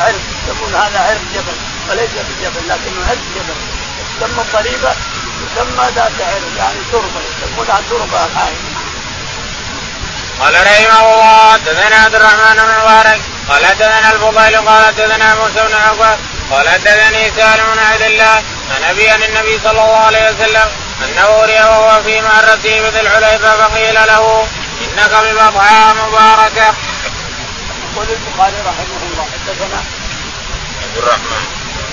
عرق 0.00 0.20
يسمون 0.48 0.74
هذا 0.74 1.00
عرق 1.00 1.22
جبل 1.34 1.56
وليس 1.90 2.10
بجبل 2.10 2.68
لكنه 2.68 3.06
عرق 3.08 3.24
جبل. 3.36 3.54
تسمى 4.20 4.42
الضريبة 4.42 4.92
تسمى 5.54 5.84
ذات 5.96 6.12
عرق 6.20 6.52
يعني 6.58 6.78
تربة 6.92 7.20
يسمونها 7.42 7.80
تربة 7.90 8.18
هاي 8.18 8.54
قال 10.40 10.54
رحمه 10.54 11.00
الله 11.00 11.52
حدثنا 11.52 11.96
عبد 11.96 12.14
الرحمن 12.14 12.54
بن 12.54 12.80
مبارك 12.80 13.20
قال 13.48 13.66
حدثنا 13.66 14.12
الفضيل 14.12 14.56
قال 14.56 14.84
حدثنا 14.84 15.34
موسى 15.34 15.68
بن 15.68 15.74
عقبة 15.74 16.16
قال 16.50 16.68
حدثني 16.68 17.30
سالم 17.30 17.64
بن 17.74 17.78
عبد 17.78 18.02
الله 18.02 18.42
عن 18.76 18.82
أبي 18.90 19.10
عن 19.10 19.22
النبي 19.22 19.58
صلى 19.64 19.70
الله 19.70 19.96
عليه 19.96 20.30
وسلم 20.30 20.70
أنه 21.04 21.42
اري 21.42 21.54
وهو 21.54 22.02
في 22.02 22.20
معرته 22.20 22.80
بذي 22.80 23.00
الحليفة 23.00 23.56
فقيل 23.56 23.94
له 23.94 24.46
إنك 24.92 25.10
ببضعه 25.24 25.92
مباركه. 25.92 26.74
يقول 27.92 28.06
البخاري 28.10 28.56
رحمه 28.66 29.00
الله 29.12 29.26
حدثنا 29.32 29.80
عبد 30.82 30.96
الرحمن. 30.96 31.44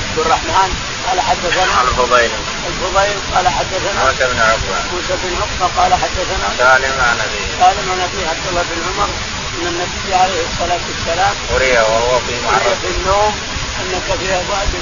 عبد 0.09 0.19
الرحمن 0.19 0.69
قال 1.07 1.21
حدثنا 1.21 1.81
الفضيل. 1.81 2.31
الفضيل 2.67 3.17
قال 3.35 3.47
حدثنا 3.47 4.03
موسى 4.05 4.25
بن 4.33 4.39
عقبه 4.39 4.79
موسى 4.93 5.13
بن 5.23 5.35
عقبة 5.41 5.81
قال 5.81 5.93
حدثنا 5.93 6.47
سالم 6.57 6.95
عن 6.99 7.17
ابي 7.19 7.43
سالم 7.59 7.91
عن 7.91 8.01
ابي 8.01 8.27
عبد 8.27 8.47
الله 8.49 8.61
بن 8.61 8.81
عمر 8.87 9.09
أن 9.55 9.67
النبي 9.67 10.15
عليه 10.15 10.41
الصلاة 10.49 10.79
والسلام 10.89 11.35
أري 11.55 11.71
وهو 11.71 12.19
في 12.19 12.33
معركه 12.45 12.75
في 12.81 12.87
النوم 12.97 13.35
انك 13.79 14.07
في 14.19 14.27
وادي 14.49 14.77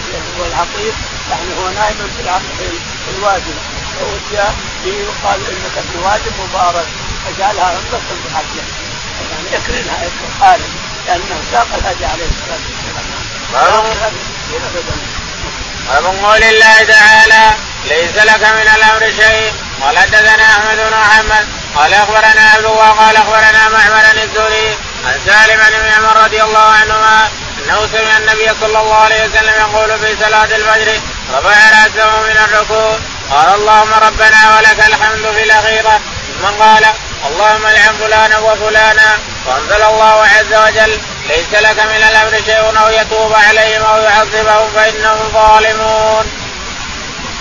العقيق 0.47 0.95
يعني 1.29 1.49
هو 1.59 1.69
نائم 1.69 2.09
في 2.17 2.21
الوادي 3.17 3.53
فأتي 3.99 4.49
به 4.83 4.91
يقال 4.91 5.39
إنك 5.49 5.83
في 5.91 5.97
وادي 6.05 6.29
مبارك. 6.39 6.87
فجعلها 7.27 7.75
في 7.91 8.35
حجه 8.35 8.63
يعني 9.31 9.47
يكرمها 9.51 10.09
خالد 10.39 10.71
لأنه 11.07 11.41
ساق 11.51 11.67
الهدي 11.77 12.05
عليه 12.05 12.25
الصلاة 12.25 12.63
والسلام. 12.69 13.07
باب 15.87 16.05
قول 16.05 16.43
الله 16.43 16.83
تعالى 16.83 17.55
ليس 17.85 18.15
لك 18.15 18.43
من 18.43 18.67
الأمر 18.75 19.11
شيء. 19.21 19.53
قال 19.81 19.97
حدثنا 19.97 20.43
أحمد 20.43 20.77
بن 20.77 20.97
محمد 20.97 21.47
قال 21.75 21.93
أخبرنا 21.93 22.49
عبد 22.53 22.65
الله 22.65 22.91
قال 22.91 23.15
أخبرنا 23.15 23.69
معمر 23.69 24.23
الزهري 24.23 24.77
عن 25.05 25.19
سالم 25.25 25.61
بن 25.69 25.85
عمر 25.97 26.23
رضي 26.23 26.43
الله 26.43 26.59
عنهما 26.81 27.29
أنه 27.59 27.87
سمع 27.87 28.17
النبي 28.17 28.49
صلى 28.61 28.79
الله 28.79 28.95
عليه 28.95 29.25
وسلم 29.25 29.53
يقول 29.59 29.99
في 29.99 30.15
صلاة 30.23 30.43
الفجر 30.55 31.01
رفع 31.33 31.49
رأسه 31.49 32.21
من 32.21 32.37
الركوع. 32.45 32.99
قال 33.31 33.55
اللهم 33.55 33.93
ربنا 33.93 34.57
ولك 34.57 34.79
الحمد 34.87 35.31
في 35.35 35.43
الأخيرة. 35.43 36.01
ثم 36.41 36.45
قال 36.63 36.85
اللهم 37.25 37.65
العن 37.65 37.93
فلانا 37.99 38.39
وفلانا 38.39 39.09
وانزل 39.45 39.81
الله 39.81 40.25
عز 40.37 40.53
وجل 40.53 40.99
ليس 41.29 41.51
لك 41.53 41.79
من 41.79 42.03
الأمر 42.09 42.41
شيء 42.45 42.79
أو 42.83 42.89
يتوب 42.89 43.33
عليهم 43.33 43.81
أو 43.81 43.97
يعذبهم 44.01 44.69
فإنهم 44.75 45.31
ظالمون. 45.33 46.25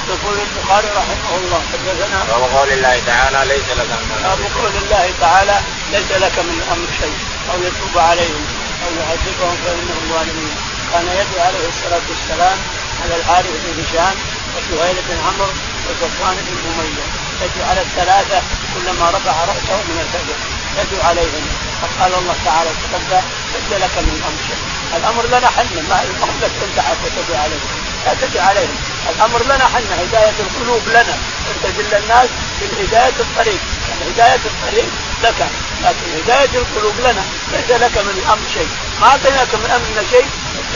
يقول 0.08 0.36
البخاري 0.46 0.88
رحمه 0.88 1.30
الله 1.36 1.60
حدثنا 1.72 2.24
باب 2.28 2.42
قول 2.56 2.72
الله 2.72 3.02
تعالى 3.06 3.38
ليس 3.54 3.68
لك 3.78 3.90
من 3.90 4.18
باب 4.22 4.38
قول 4.56 4.72
الله 4.82 5.10
تعالى 5.20 5.56
ليس 5.92 6.10
لك 6.10 6.38
من 6.38 6.62
الأمر 6.62 6.88
شيء 7.00 7.16
أو 7.50 7.58
يتوب 7.68 7.98
عليهم 7.98 8.44
أو 8.84 8.90
يعذبهم 9.00 9.56
فإنهم 9.64 10.02
ظالمون 10.12 10.54
كان 10.92 11.06
يدعو 11.20 11.46
عليه 11.46 11.68
الصلاة 11.68 12.04
والسلام 12.10 12.58
على 13.02 13.14
الحارث 13.20 13.54
بن 13.64 13.84
هشام 13.84 14.16
وسهيل 14.54 14.96
بن 15.08 15.16
عمرو 15.26 15.50
وصفوان 15.86 16.36
بن 16.46 16.56
أمية 16.70 17.06
يدعو 17.42 17.70
على 17.70 17.80
الثلاثة 17.80 18.38
كلما 18.76 19.10
رفع 19.10 19.44
رأسه 19.44 19.76
من 19.88 19.98
الفجر 20.04 20.36
يدعو 20.78 21.08
عليهم. 21.08 21.44
فقال 21.82 22.14
الله 22.14 22.36
تعالى 22.44 22.70
تقدم 22.82 23.24
ليس 23.52 23.82
لك 23.82 23.98
من 23.98 24.14
الامر 24.18 24.40
شيء. 24.48 24.62
الأمر 24.96 25.26
لنا 25.26 25.48
حنا 25.56 25.82
ما 25.88 26.02
الامر 26.02 26.34
لك 26.42 26.54
انت 26.66 26.78
حتى 26.88 27.08
تدعو 27.16 27.42
عليهم. 27.42 27.70
لا 28.06 28.12
تدعو 28.20 28.48
عليهم. 28.48 28.76
الأمر 29.10 29.42
لنا 29.42 29.64
حنا 29.64 29.94
هداية 30.02 30.38
القلوب 30.46 30.82
لنا. 30.88 31.16
أنت 31.50 31.64
دل 31.78 31.94
الناس 32.02 32.28
بالهدايه 32.60 33.16
الطريق. 33.20 33.60
يعني 33.88 34.02
هداية 34.10 34.42
الطريق 34.50 34.88
لك 35.24 35.40
لكن 35.84 36.08
هداية 36.18 36.54
القلوب 36.62 36.96
لنا. 37.00 37.24
ليس 37.52 37.70
لك 37.82 37.98
من 38.06 38.14
الامر 38.22 38.46
شيء. 38.54 38.70
ما 39.00 39.06
اعطيناك 39.06 39.54
من 39.54 39.70
أمرنا 39.76 40.02
شيء 40.10 40.26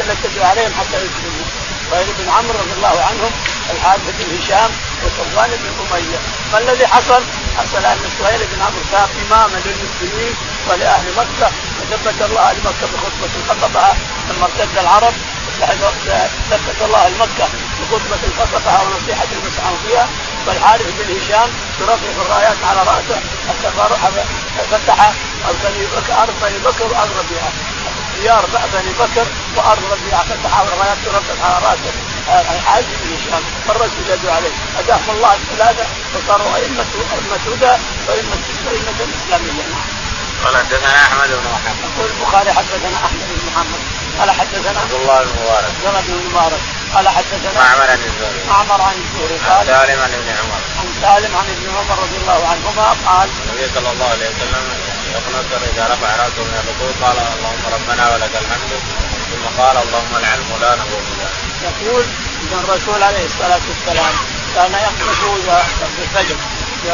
انت 0.01 0.17
تدعو 0.25 0.45
عليهم 0.51 0.73
حتى 0.79 0.97
يسلموا 0.97 1.50
سهيل 1.91 2.07
بن 2.19 2.29
عمرو 2.29 2.59
رضي 2.59 2.73
الله 2.77 3.05
عنهم 3.09 3.33
الحارث 3.71 4.03
بن 4.19 4.39
هشام 4.39 4.71
وصفوان 5.05 5.51
بن 5.51 5.69
أمية. 5.81 6.19
ما 6.53 6.59
الذي 6.59 6.87
حصل؟ 6.87 7.23
حصل 7.59 7.85
أن 7.85 7.99
سهيل 8.19 8.41
بن 8.53 8.63
عمرو 8.63 8.83
صار 8.93 9.09
إماما 9.27 9.59
للمسلمين 9.65 10.35
ولأهل 10.69 11.07
مكة 11.17 11.51
وثبت 11.81 12.23
الله 12.23 12.41
أهل 12.41 12.57
مكة 12.59 12.87
بخطبة 12.93 13.33
خطبها 13.49 13.97
لما 14.31 14.45
ارتد 14.45 14.79
العرب 14.79 15.15
ثبت 16.51 16.83
الله 16.83 17.07
المكه 17.07 17.49
بخطبة 17.81 18.23
خطبها 18.39 18.83
ونصيحة 18.83 19.27
المسعى 19.33 19.73
فيها 19.87 20.09
والحارث 20.47 20.87
بن 20.99 21.17
هشام 21.21 21.51
يرفع 21.81 22.23
الرايات 22.23 22.57
على 22.65 22.81
رأسه 22.81 23.21
حتى 23.49 23.71
فتح 24.71 25.13
أرض 26.23 26.35
بني 26.43 26.59
بكر 26.59 26.85
وارض 26.93 27.11
ربيعه 27.19 27.53
ديار 28.21 28.47
بني 28.73 28.93
بكر 28.93 29.27
وأرض 29.57 29.83
ربيعه 29.93 30.25
فتح 30.25 30.61
الرايات 30.61 30.99
ترفع 31.05 31.45
على 31.45 31.67
رأسه. 31.67 31.93
الحاج 32.55 32.85
بن 32.85 33.17
هشام 33.17 33.43
فالرجل 33.69 34.11
يدعو 34.11 34.35
عليه. 34.37 34.55
هداهم 34.79 35.11
الله 35.11 35.35
الثلاثه 35.35 35.85
وصاروا 36.15 36.57
ائمه 36.57 36.91
أئمة 37.15 37.45
هدى 37.47 37.75
وائمه 38.09 38.43
ائمه 38.71 38.99
اسلاميه 39.17 39.65
قال 40.45 40.57
حدثنا 40.57 40.97
أحمد 41.07 41.29
بن 41.29 41.47
محمد. 41.55 41.77
يقول 41.85 42.11
البخاري 42.11 42.53
حدثنا 42.53 42.97
أحمد 43.07 43.23
بن 43.31 43.41
محمد. 43.51 43.81
قال 44.19 44.31
حدثنا 44.31 44.81
عبد 44.81 44.93
الله 44.93 45.23
بن 45.23 45.33
مبارك. 45.43 45.65
عبد 45.65 45.87
الله 45.87 46.01
بن 46.01 46.31
مبارك. 46.31 46.61
قال 46.95 47.09
حدثنا 47.09 47.53
معمر 47.61 47.91
عن 47.91 47.99
الزهري 48.09 48.41
معمر 48.49 48.81
عن 48.83 48.97
الزهري. 49.03 49.39
قال 49.49 49.67
سالم 49.67 50.01
عن 50.01 50.13
ابن 50.19 50.29
عمر. 50.41 50.61
عن 50.81 50.89
سالم 51.03 51.37
عن 51.37 51.47
ابن 51.55 51.67
عمر 51.77 52.03
رضي 52.05 52.17
الله 52.23 52.41
عنهما 52.53 52.87
قال 53.07 53.29
النبي 53.43 53.75
صلى 53.75 53.91
الله 53.93 54.09
عليه 54.15 54.29
وسلم 54.31 54.65
يقنط 55.15 55.51
إذا 55.73 55.85
رفع 55.93 56.11
رأسه 56.23 56.43
من 56.49 56.57
الركوع 56.63 57.09
قال 57.09 57.17
اللهم 57.19 57.65
ربنا 57.77 58.15
ولك 58.15 58.35
الحمد. 58.43 59.10
ثم 59.31 59.63
قال 59.63 59.77
اللهم 59.85 60.13
العن 60.17 60.41
فلانا 60.51 60.85
وفلان. 60.85 61.33
يقول 61.69 62.05
إن 62.43 62.53
الرسول 62.65 63.03
عليه 63.03 63.25
الصلاة 63.25 63.61
والسلام 63.69 64.15
كان 64.55 64.75
إذا 64.75 65.63
في 65.97 66.03
الفجر 66.03 66.37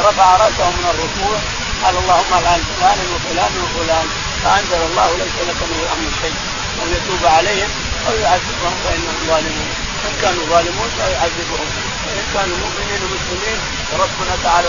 رفع 0.08 0.36
رأسه 0.36 0.70
من 0.70 0.86
الركوع 0.92 1.38
قال 1.82 1.96
اللهم 2.02 2.32
العن 2.42 2.62
فلان 2.80 2.98
وفلان 3.14 3.52
وفلان 3.62 4.06
فأنزل 4.44 4.80
الله 4.90 5.08
ليس 5.22 5.36
لك 5.48 5.60
من 5.70 5.78
الأمر 5.82 6.08
شيء. 6.22 6.36
ان 6.82 6.88
يتوب 6.96 7.22
عليهم 7.36 7.70
أو 8.08 8.14
يعذبهم 8.24 8.74
فإنهم 8.84 9.18
ظالمون. 9.26 9.70
إن 10.06 10.14
كانوا 10.22 10.44
ظالمون 10.52 10.88
فيعذبهم. 10.96 11.68
وإن 12.06 12.24
كانوا 12.34 12.56
مؤمنين 12.64 13.00
ومسلمين 13.04 13.58
فربنا 13.90 14.34
تعالى 14.44 14.68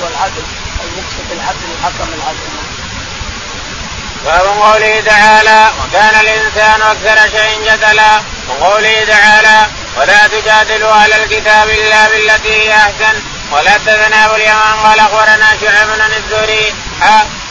هو 0.00 0.06
العدل 0.12 0.44
المقسط 0.84 1.28
العدل 1.32 1.66
الحكم 1.76 2.08
العدل. 2.18 2.79
باب 4.24 4.46
قوله 4.46 5.02
تعالى 5.06 5.70
وكان 5.80 6.20
الإنسان 6.20 6.82
أكثر 6.82 7.38
شيء 7.38 7.62
جدلا. 7.64 8.22
وقوله 8.48 9.04
تعالى 9.04 9.66
ولا 9.96 10.26
تجادلوا 10.26 10.92
أهل 10.92 11.12
الكتاب 11.12 11.68
إلا 11.68 12.08
بالتي 12.08 12.52
هي 12.62 12.72
أحسن. 12.76 13.22
ولا 13.52 13.78
تثنى 13.78 14.24
ابو 14.24 14.34
اليمان 14.34 14.74
قال 14.84 15.00
أخبرنا 15.00 15.46
شعيب 15.60 15.88
بن 15.88 16.12
الزهري. 16.16 16.74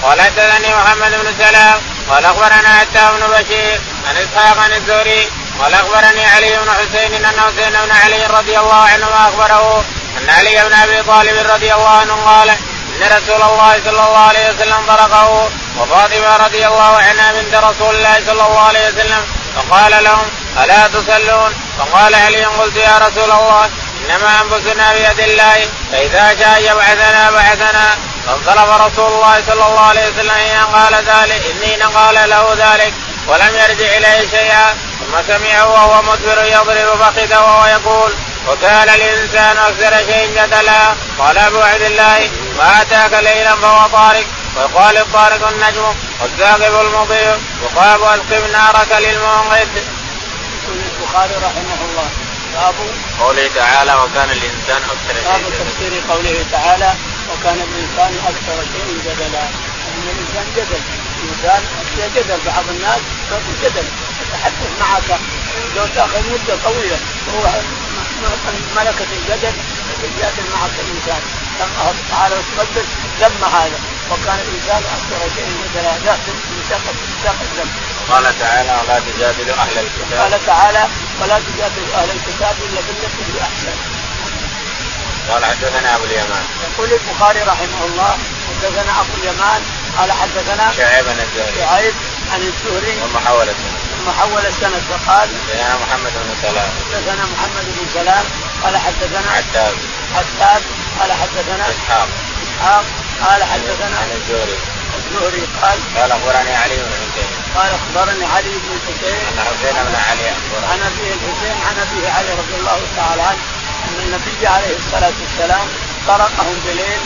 ولا 0.03 0.29
تثني 0.29 0.75
محمد 0.75 1.11
بن 1.11 1.33
سلام 1.39 1.81
قال 2.09 2.25
أخبرنا 2.25 2.69
عتاب 2.69 3.19
بن 3.19 3.27
بشير 3.27 3.81
عن 4.07 4.17
إسحاق 4.17 4.57
عن 4.57 4.73
الزهري 4.73 5.29
قال 5.59 5.73
أخبرني 5.73 6.25
علي 6.25 6.57
بن 6.57 6.71
حسين 6.71 7.13
إن 7.13 7.25
حسين 7.25 7.69
بن 7.69 7.91
علي 7.91 8.25
رضي 8.25 8.59
الله 8.59 8.83
عنهما 8.83 9.27
أخبره 9.27 9.85
أن 10.17 10.29
علي 10.29 10.63
بن 10.69 10.73
أبي 10.73 11.03
طالب 11.03 11.51
رضي 11.51 11.73
الله 11.73 11.89
عنه 11.89 12.13
قال 12.13 12.49
إن 12.99 13.17
رسول 13.17 13.41
الله 13.41 13.81
صلى 13.85 14.03
الله 14.07 14.17
عليه 14.17 14.49
وسلم 14.49 14.85
طرقه 14.87 15.49
وفاطمة 15.77 16.37
رضي 16.37 16.67
الله 16.67 16.97
عنها 16.97 17.31
بنت 17.31 17.55
رسول 17.55 17.95
الله 17.95 18.15
صلى 18.25 18.47
الله 18.47 18.59
عليه 18.59 18.87
وسلم 18.87 19.23
فقال 19.55 20.03
لهم 20.03 20.27
ألا 20.63 20.87
تصلون؟ 20.87 21.53
فقال 21.79 22.15
علي 22.15 22.45
قلت 22.45 22.75
يا 22.75 22.97
رسول 22.97 23.31
الله 23.31 23.69
إنما 24.05 24.41
أنفسنا 24.41 24.93
بيد 24.93 25.19
الله 25.19 25.69
فإذا 25.91 26.35
شاء 26.39 26.61
يبعثنا 26.61 27.31
بعثنا. 27.31 27.97
فانصرف 28.27 28.81
رسول 28.81 29.11
الله 29.13 29.43
صلى 29.47 29.65
الله 29.65 29.85
عليه 29.85 30.09
وسلم 30.09 30.31
حين 30.31 30.75
قال 30.75 30.93
ذلك 30.93 31.41
اني 31.45 31.83
قال 31.83 32.29
له 32.29 32.53
ذلك 32.53 32.93
ولم 33.27 33.55
يرجع 33.55 33.97
إليه 33.97 34.29
شيئا 34.29 34.77
ثم 34.99 35.33
سمعه 35.33 35.67
وهو 35.67 36.01
مدبر 36.01 36.43
يضرب 36.43 36.97
فخذه 37.01 37.39
وهو 37.39 37.65
يقول 37.65 38.13
وكان 38.49 38.89
الإنسان 38.89 39.57
أكثر 39.57 39.97
شيء 40.11 40.27
جدلا 40.37 40.95
قال 41.19 41.37
أبو 41.37 41.59
عبد 41.61 41.81
الله 41.81 42.29
ما 42.57 42.81
أتاك 42.81 43.13
ليلا 43.23 43.55
فهو 43.55 43.87
طارق؟ 43.87 44.25
ويقال 44.57 44.97
الطارق 44.97 45.47
النجم 45.47 45.95
والثاقب 46.21 46.85
المضيء. 46.85 47.37
يقال 47.63 48.03
ألقم 48.03 48.51
نارك 48.51 48.91
للموقد. 48.91 49.69
يقول 50.63 50.77
البخاري 50.99 51.33
رحمه 51.33 51.79
الله. 51.89 52.09
باب 52.53 52.75
قوله 53.19 53.49
تعالى 53.55 53.93
وكان 53.93 54.29
الإنسان 54.31 54.81
أكثر 54.93 55.13
شيء 55.21 55.31
باب 55.31 55.41
تفسير 55.59 56.01
قوله 56.09 56.45
تعالى 56.51 56.93
وكان 57.31 57.59
الإنسان 57.67 58.13
أكثر 58.27 58.57
شيء 58.73 59.01
جدلا. 59.05 59.43
ان 59.89 60.03
الإنسان 60.13 60.45
جدل. 60.57 60.81
الإنسان 61.23 61.61
جدل. 62.15 62.39
بعض 62.45 62.65
الناس 62.69 63.01
جدل. 63.63 63.87
يتحدث 64.21 64.71
معك. 64.79 65.19
لو 65.75 65.85
تأخذ 65.95 66.23
مدة 66.31 66.55
طويلة. 66.63 66.97
وهو 67.27 67.61
ملكة 68.75 69.07
الجدل 69.11 69.53
يجادل 70.03 70.43
معك 70.53 70.75
الإنسان. 70.79 71.21
الله 71.59 71.95
تعالى 72.09 72.35
وتقدس 72.35 72.85
ذم 73.19 73.43
هذا 73.43 73.79
وكان 74.11 74.39
الإنسان 74.39 74.83
أكثر 74.97 75.35
شيء 75.35 75.47
جدلا 75.63 75.93
لا 76.05 76.17
ساق 77.23 77.35
الذنب 77.41 77.71
قال 78.09 78.39
تعالى 78.39 78.81
ولا 78.83 78.99
تجادلوا 78.99 79.55
أهل 79.55 79.77
الكتاب. 79.79 80.19
قال 80.19 80.45
تعالى 80.45 80.87
ولا 81.21 81.39
تجادلوا 81.39 81.95
أهل 81.95 82.09
الكتاب 82.09 82.55
الا 82.69 82.81
بالتي 82.81 83.23
هي 83.33 83.41
أحسن. 83.41 83.75
قال 85.29 85.45
حدثنا 85.45 85.95
أبو 85.95 86.03
اليمان. 86.03 86.43
يقول 86.63 86.89
البخاري 86.93 87.41
رحمه 87.41 87.85
الله 87.85 88.17
حدثنا 88.49 89.01
أبو 89.01 89.13
اليمان 89.21 89.61
قال 89.97 90.11
حدثنا 90.11 90.71
شعيب 90.71 91.05
بن 91.05 91.11
الزهري. 91.11 91.55
شعيب 91.59 91.93
عن 92.33 92.41
الزهري. 92.41 92.99
ثم 92.99 93.17
حول 94.11 94.45
السند 94.45 94.81
فقال 94.89 95.29
حدثنا 95.29 95.75
محمد 95.83 96.13
بن 96.13 96.35
سلام. 96.41 96.69
حدثنا 96.93 97.23
محمد 97.33 97.65
بن 97.75 97.85
سلام 97.93 98.25
قال 98.63 98.77
حدثنا 98.77 99.31
عتاب 99.37 99.73
حتاب 100.15 100.61
قال 100.99 101.11
حدثنا 101.11 101.65
إسحاق. 101.69 102.09
إسحاق 102.43 102.85
قال 103.25 103.43
حدثنا 103.43 103.97
عن 104.01 104.11
الزهري. 104.17 104.57
الزهري 104.97 105.47
قال 105.61 105.79
قال 105.97 106.11
أخبرني 106.11 106.55
علي 106.55 106.75
بن 106.75 106.91
حسين. 107.01 107.29
قال 107.55 107.71
أخبرني 107.79 108.25
علي 108.25 108.49
بن 108.49 108.71
الحسين 108.77 109.17
أن 109.29 109.39
حسين 109.39 109.75
بن 109.87 109.95
علي 110.09 110.29
عن 110.71 110.79
أبيه 110.89 111.11
الحسين 111.17 111.57
عن 111.67 111.75
أبيه 111.85 112.09
علي 112.09 112.31
رضي 112.41 112.55
الله 112.59 112.79
تعالى 112.97 113.21
عنه 113.21 113.43
أن 113.87 113.97
النبي 114.05 114.47
عليه 114.47 114.75
الصلاة 114.77 115.13
والسلام 115.21 115.67
طرقهم 116.07 116.57
بليل 116.65 117.01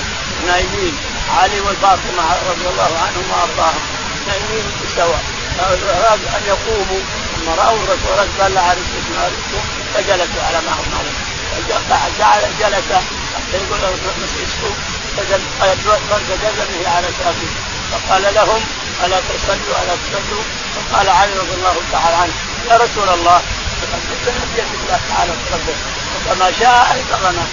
نايمين. 0.48 0.98
علي 1.38 1.60
وفاطمه 1.62 2.28
رضي 2.50 2.68
الله 2.68 2.92
عنهم 3.06 3.26
وارضاهم 3.32 3.82
نايمين 4.28 4.66
سوا 4.96 5.18
أراد 5.60 6.20
أن 6.36 6.42
يقوموا 6.48 7.02
ثم 7.36 7.50
رأوا 7.50 7.78
الرسول 7.78 8.42
قال 8.42 8.54
لا 8.54 8.62
عرفت 8.62 8.94
فجلسوا 9.94 10.44
على 10.48 10.58
ما 10.66 10.72
هم 10.72 10.98
عليه. 11.00 11.34
جلس 12.60 12.90
حتى 13.36 13.58
يقول 13.58 13.80
مسجدوا 14.24 14.76
فسجد 15.18 16.56
به 16.70 16.90
على 16.90 17.08
ساقه 17.20 17.52
فقال 17.92 18.34
لهم 18.36 18.62
ألا 19.06 19.20
تصلوا؟ 19.20 19.76
ألا 19.84 19.96
تصلوا؟ 19.96 20.44
فقال 20.76 21.10
علي 21.10 21.34
رضي 21.34 21.54
الله 21.54 21.76
تعالى 21.92 22.16
عنه 22.16 22.34
يا 22.70 22.78
رسول 22.78 23.10
الله 23.10 23.42
تقدسنا 23.82 24.46
بيد 24.56 24.66
الله 24.84 25.00
تعالى 25.10 25.32
وتقدس 25.32 25.80
وكما 26.16 26.52
شاء 26.60 26.96
أيقظنا 26.96 27.46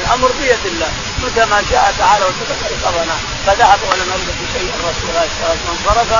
الأمر 0.00 0.32
بيد 0.40 0.66
الله 0.66 0.88
متى 1.22 1.44
ما 1.44 1.62
شاء 1.70 1.94
تعالى 1.98 2.24
وتقدس 2.24 2.62
أيقظنا 2.70 3.16
فذهب 3.46 3.78
ولم 3.90 4.08
يرد 4.12 4.28
بشيء 4.42 4.70
الرسول 4.74 5.16
عليه 5.16 5.30
الصلاة 5.30 5.50
والسلام 5.50 5.76
انصرف 5.78 6.15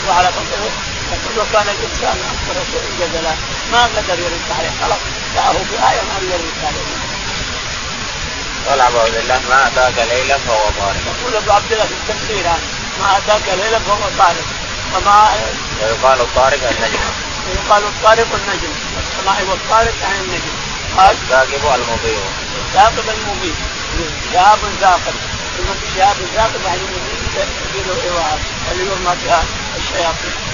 ويضرب 0.00 0.18
على 0.18 0.28
فصله 0.28 0.70
يقول 1.12 1.38
وكان 1.38 1.68
الإنسان 1.68 2.16
أكثر 2.32 2.60
شيء 2.72 2.84
جدلا 3.00 3.34
ما 3.72 3.82
قدر 3.84 4.18
يرد 4.18 4.48
عليه 4.58 4.70
خلاص 4.82 4.98
دعه 5.34 5.52
بآية 5.52 6.02
ما 6.02 6.18
يرد 6.32 6.58
عليه. 6.64 6.86
قال 8.68 8.80
ابو 8.80 8.98
عبد 8.98 9.16
الله 9.16 9.40
ما 9.50 9.66
أتاك 9.66 10.08
ليلا 10.08 10.38
فهو 10.38 10.70
طارق. 10.80 11.02
يقول 11.06 11.36
ابو 11.36 11.52
عبد 11.52 11.72
الله 11.72 11.84
في 11.84 11.94
التفسير 11.94 12.44
ما 13.00 13.18
أتاك 13.18 13.58
ليلا 13.58 13.78
فهو 13.78 14.04
طارق. 14.18 14.46
وما 14.96 15.28
ويقال 15.82 16.20
الطارق 16.20 16.70
النجم. 16.70 17.04
يقال 17.54 17.82
الطارق 17.82 18.28
النجم. 18.34 18.72
السماء 19.02 19.44
والطارق 19.50 19.94
عن 20.04 20.14
النجم. 20.24 20.54
قال 20.96 21.10
الثاقب 21.10 21.80
المضيء. 21.80 22.22
الثاقب 22.66 23.06
المبين 23.08 23.56
شهاب 24.32 24.58
ثاقب. 24.80 25.14
ثم 25.56 25.96
شهاب 25.96 26.16
ثاقب 26.36 26.60
يعني 26.66 26.80
مبين 26.82 27.20
يزيد 27.74 28.04
ايواء 28.04 28.38
اللي 28.72 28.84
يرمى 28.84 29.16
بها 29.24 29.42
الشياطين 29.92 30.50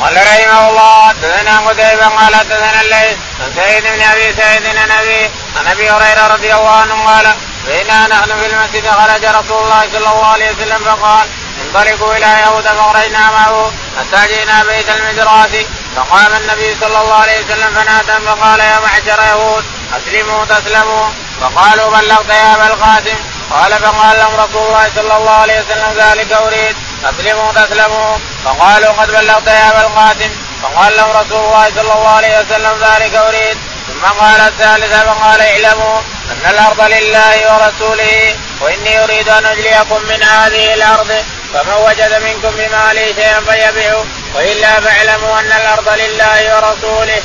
قال 0.00 0.16
رحمه 0.16 0.68
الله 0.68 1.08
حدثنا 1.08 1.58
قتيبة 1.58 2.08
قال 2.08 2.34
حدثنا 2.34 2.80
الليث 2.80 3.18
عن 3.40 3.52
سعيد 3.56 3.82
بن 3.82 4.02
ابي 4.02 4.32
سعيد 4.36 4.66
ابي 4.66 5.30
عن 5.56 5.66
ابي 5.66 5.90
هريره 5.90 6.26
رضي 6.26 6.54
الله 6.54 6.70
عنه 6.70 7.04
قال 7.06 7.34
بينا 7.66 8.06
نحن 8.06 8.40
في 8.40 8.46
المسجد 8.46 8.90
خرج 8.90 9.24
رسول 9.24 9.62
الله 9.62 9.88
صلى 9.92 9.98
الله 9.98 10.26
عليه 10.26 10.50
وسلم 10.50 10.78
فقال 10.84 11.28
انطلقوا 11.64 12.16
إلى 12.16 12.26
يهود 12.26 12.64
فخرجنا 12.64 13.30
معه 13.30 13.72
حتى 13.98 14.34
جئنا 14.34 14.64
بيت 14.64 14.88
المدراس 14.90 15.50
فقام 15.96 16.32
النبي 16.40 16.76
صلى 16.80 17.00
الله 17.00 17.14
عليه 17.14 17.44
وسلم 17.44 17.74
فنادى 17.74 18.26
فقال 18.26 18.60
يا 18.60 18.80
معشر 18.80 19.22
يهود 19.22 19.64
اسلموا 19.96 20.44
تسلموا 20.44 21.08
فقالوا 21.40 21.90
بلغت 21.90 22.28
يا 22.28 22.54
ابا 22.54 22.66
القاسم 22.66 23.16
قال 23.50 23.72
فقال 23.72 24.16
لهم 24.18 24.34
رسول 24.34 24.66
الله 24.66 24.90
صلى 24.94 25.16
الله 25.16 25.30
عليه 25.30 25.60
وسلم 25.60 25.92
ذلك 25.96 26.32
اريد 26.32 26.76
أسلموا 27.10 27.52
تسلموا. 27.52 28.18
فقالوا 28.44 28.92
قد 28.92 29.08
بلغت 29.10 29.46
يا 29.46 29.70
أبا 29.70 29.80
القاسم. 29.80 30.30
فقال 30.62 30.96
لهم 30.96 31.10
رسول 31.10 31.44
الله 31.44 31.70
صلى 31.70 31.92
الله 31.92 32.08
عليه 32.08 32.38
وسلم 32.38 32.84
ذلك 32.84 33.14
أريد. 33.14 33.58
ثم 33.88 34.04
قال 34.20 34.40
الثالثة 34.40 35.00
فقال 35.00 35.40
اعلموا 35.40 35.98
أن 36.32 36.50
الأرض 36.50 36.80
لله 36.80 37.36
ورسوله 37.52 38.36
وإني 38.60 39.04
أريد 39.04 39.28
أن 39.28 39.46
أجليكم 39.46 40.02
من 40.08 40.22
هذه 40.22 40.74
الأرض 40.74 41.24
فمن 41.54 41.72
وجد 41.72 42.22
منكم 42.22 42.50
بمالي 42.56 43.14
شيئا 43.14 43.40
فيبيعه 43.40 44.04
وإلا 44.34 44.80
فاعلموا 44.80 45.40
أن 45.40 45.52
الأرض 45.52 45.88
لله 45.88 46.56
ورسوله. 46.56 47.22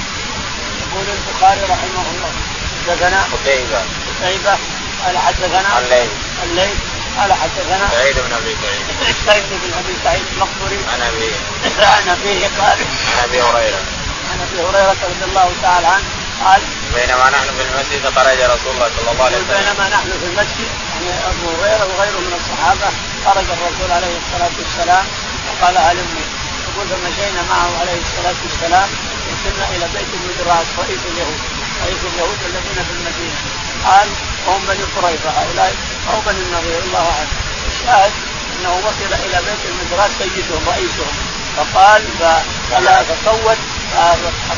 يقول 0.82 1.06
البخاري 1.18 1.62
رحمه 1.62 2.06
الله 2.12 2.32
حدثنا 2.88 3.24
قتيبة 3.34 3.82
قتيبة 4.22 4.58
قال 5.06 5.18
حدثنا 5.18 5.80
الليل 5.80 6.10
الليل 6.44 6.76
قال 7.18 7.34
حدثنا 7.34 7.90
سعيد 7.92 8.16
بن 8.16 8.34
أبي 8.34 8.56
سعيد. 8.64 8.86
سعيد 9.26 9.44
بن 9.50 9.74
أبي 9.80 9.94
سعيد 10.04 10.24
المقبري 10.34 10.80
عن 10.94 11.02
أبي. 11.02 11.32
عن 11.80 12.10
أبيه 12.10 12.48
قال 12.60 12.78
عن 13.12 13.20
أبي 13.24 13.42
هريرة. 13.42 13.82
عن 14.32 14.38
أبي 14.48 14.60
هريرة 14.68 14.98
رضي 15.04 15.26
الله 15.30 15.52
تعالى 15.62 15.88
عنه 15.88 16.08
قال 16.46 16.62
بينما 16.96 17.30
نحن 17.30 17.48
في 17.58 17.64
المسجد 17.68 18.04
خرج 18.16 18.40
رسول 18.54 18.72
الله 18.76 18.90
صلى 18.98 19.12
الله 19.12 19.26
عليه 19.26 19.38
وسلم. 19.38 19.58
بينما 19.58 19.90
نحن 19.96 20.10
في 20.20 20.26
المسجد 20.32 20.70
يعني 20.94 21.12
أبو 21.32 21.46
هريرة 21.56 21.86
وغيره 21.92 22.20
من 22.28 22.34
الصحابة 22.40 22.90
خرج 23.26 23.48
الرسول 23.58 23.92
عليه 23.98 24.16
الصلاة 24.22 24.56
والسلام 24.60 25.06
وقال 25.48 25.78
هلموا 25.78 26.26
يقول 26.68 26.88
فمشينا 26.88 27.42
معه 27.52 27.70
عليه 27.82 28.00
الصلاة 28.06 28.40
والسلام 28.44 28.90
وصلنا 29.30 29.66
إلى 29.76 29.86
بيت 29.94 30.12
المدراس 30.20 30.68
رئيس 30.82 31.02
اليهود 31.12 31.42
رئيس 31.86 32.02
اليهود 32.14 32.40
الذين 32.50 32.80
في 32.88 32.94
المدينة. 32.98 33.40
قال 33.86 34.08
هم 34.48 34.62
بني 34.68 34.84
قريظة 34.96 35.30
هؤلاء 35.30 35.76
أو 36.08 36.22
بني 36.26 36.42
النضير 36.42 36.80
الله 36.84 37.00
أعلم. 37.00 37.28
الشاهد 37.68 38.12
أنه 38.60 38.74
وصل 38.74 39.14
إلى 39.26 39.38
بيت 39.46 39.64
المدراس 39.66 40.12
سيدهم 40.20 40.64
رئيسهم. 40.70 41.16
فقال 41.58 42.02
فلا 42.72 43.04
فصوت 43.04 43.58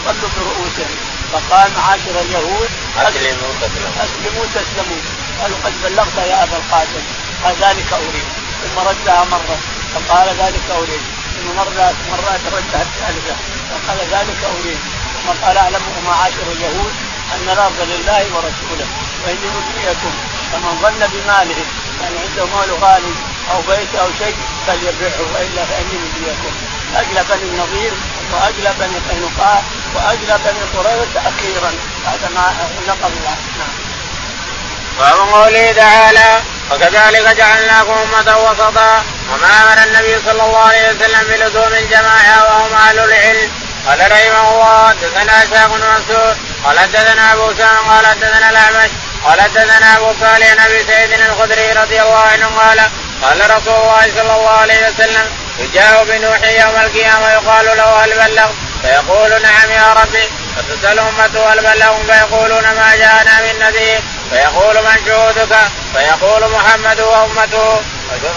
فاطلوا 0.06 0.30
برؤوسهم. 0.38 0.95
فقال 1.34 1.71
معاشر 1.77 2.15
اليهود. 2.21 2.69
أسلموا 2.97 4.45
تسلموا. 4.56 5.01
قالوا 5.41 5.58
قد 5.63 5.73
بلغت 5.84 6.17
يا 6.17 6.43
أبا 6.43 6.58
القاسم. 6.58 7.04
قال 7.43 7.56
ذلك 7.62 7.93
أريد. 7.93 8.27
ثم 8.62 8.80
ردها 8.80 9.23
مرة. 9.23 9.58
فقال 9.93 10.27
ذلك 10.30 10.67
أريد. 10.71 11.01
ثم 11.36 11.56
مرة 11.58 11.93
مرات 12.12 12.41
ردها 12.45 12.82
الثالثة 12.82 13.36
فقال 13.69 13.99
ذلك 14.12 14.39
أريد. 14.43 14.80
ثم 15.23 15.45
قال 15.45 15.58
أعلم 15.58 15.82
معاشر 16.08 16.47
اليهود 16.51 16.93
أن 17.36 17.49
الأرض 17.49 17.80
لله 17.82 18.23
ورسوله. 18.36 18.88
وإني 19.23 19.47
مدعيكم 19.56 20.13
فمن 20.52 20.80
ظن 20.82 21.08
بماله 21.14 21.66
يعني 22.02 22.18
عنده 22.20 22.46
مال 22.46 22.84
غالي 22.84 23.14
أو 23.52 23.62
بيت 23.62 23.96
أو 23.96 24.08
شيء 24.20 24.36
فليبيعه 24.68 25.22
وإلا 25.34 25.66
فإني 25.66 25.98
مدعيكم 26.04 26.54
أجلى 26.96 27.24
بني 27.30 27.50
النظير 27.50 27.92
وأجلى 28.34 28.74
بني 28.80 29.00
قينقاع 29.10 29.62
وأجلى 29.96 30.40
بني 30.46 30.64
قريظة 30.76 31.20
أخيرا. 31.30 31.72
بعد 32.06 32.32
ما 32.36 32.54
نقض 32.88 33.12
الله. 33.12 33.36
نعم. 33.60 35.30
قوله 35.34 35.72
تعالى 35.72 36.42
وكذلك 36.72 37.36
جعلناكم 37.38 37.92
أمة 37.92 38.38
وسطا 38.38 39.04
وما 39.32 39.64
أمر 39.64 39.84
النبي 39.84 40.22
صلى 40.26 40.44
الله 40.44 40.60
عليه 40.60 40.90
وسلم 40.90 41.28
بلزوم 41.28 41.74
الجماعة 41.74 42.44
وهم 42.44 42.74
أهل 42.74 43.00
العلم. 43.00 43.52
قال 43.88 44.12
رحمه 44.12 44.52
الله 44.52 44.90
حدثنا 44.90 45.66
بن 45.68 45.86
منصور 45.86 46.36
قال 46.66 46.80
حدثنا 46.80 47.34
أبو 47.34 47.54
سام 47.58 47.78
قال 47.90 48.08
حدثنا 48.08 48.50
الأعمش 48.50 48.90
قال 49.26 49.42
حدثنا 49.42 49.98
أبو 49.98 50.14
صالح 50.20 50.52
عن 50.52 50.60
أبي 50.60 50.84
سعيد 50.84 51.12
الخدري 51.12 51.72
رضي 51.72 52.02
الله 52.02 52.20
عنه 52.20 52.48
قال 52.48 52.80
قال 53.22 53.58
رسول 53.58 53.74
الله 53.74 54.02
صلى 54.16 54.34
الله 54.36 54.50
عليه 54.50 54.88
وسلم 54.88 55.26
يجاء 55.60 56.04
بنوح 56.06 56.40
يوم 56.44 56.76
القيامة 56.76 57.32
يقال 57.32 57.66
له 57.78 58.04
هل 58.04 58.14
بلغ 58.14 58.50
فيقول 58.82 59.42
نعم 59.42 59.72
يا 59.72 59.94
ربي. 59.94 60.30
فتسأل 60.58 61.00
أمته 61.00 61.54
هل 61.54 61.60
بلغهم 61.60 62.04
فيقولون 62.08 62.64
ما 62.64 62.96
جاءنا 62.96 63.42
من 63.42 63.60
نذير. 63.60 64.02
فيقول 64.30 64.76
من 64.76 65.06
شهودك؟ 65.06 65.56
فيقول 65.94 66.52
محمد 66.52 67.00
وأمته. 67.02 67.82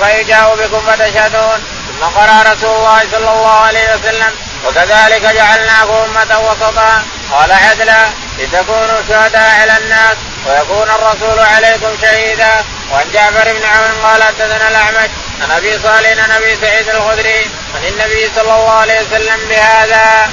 فيجاء 0.02 0.56
بكم 0.56 0.80
فتشهدون. 0.86 1.64
ثم 1.88 2.04
قرا 2.04 2.42
رسول 2.52 2.76
الله 2.76 3.00
صلى 3.10 3.30
الله 3.30 3.60
عليه 3.60 3.94
وسلم 3.94 4.32
وكذلك 4.66 5.22
جعلناكم 5.22 5.94
أمة 5.94 6.40
وسطا. 6.40 7.02
قال 7.32 7.52
عدلا 7.52 8.06
لتكونوا 8.38 9.02
شهداء 9.08 9.60
على 9.60 9.76
الناس. 9.76 10.16
ويكون 10.46 10.90
الرسول 10.90 11.38
عليكم 11.38 11.96
شهيدا. 12.02 12.64
وعن 12.92 13.06
جعفر 13.12 13.52
بن 13.52 13.64
عون 13.64 13.94
قال 14.02 14.22
حدثنا 14.22 14.68
الأعمش 14.68 15.10
عن 15.42 15.50
أبي 15.50 15.78
صالح 15.78 16.24
عن 16.24 16.30
أبي 16.30 16.56
سعيد 16.56 16.88
الخدري 16.88 17.50
عن 17.74 17.84
النبي 17.88 18.30
صلى 18.36 18.42
الله 18.54 18.70
عليه 18.70 19.00
وسلم 19.00 19.48
بهذا. 19.48 20.30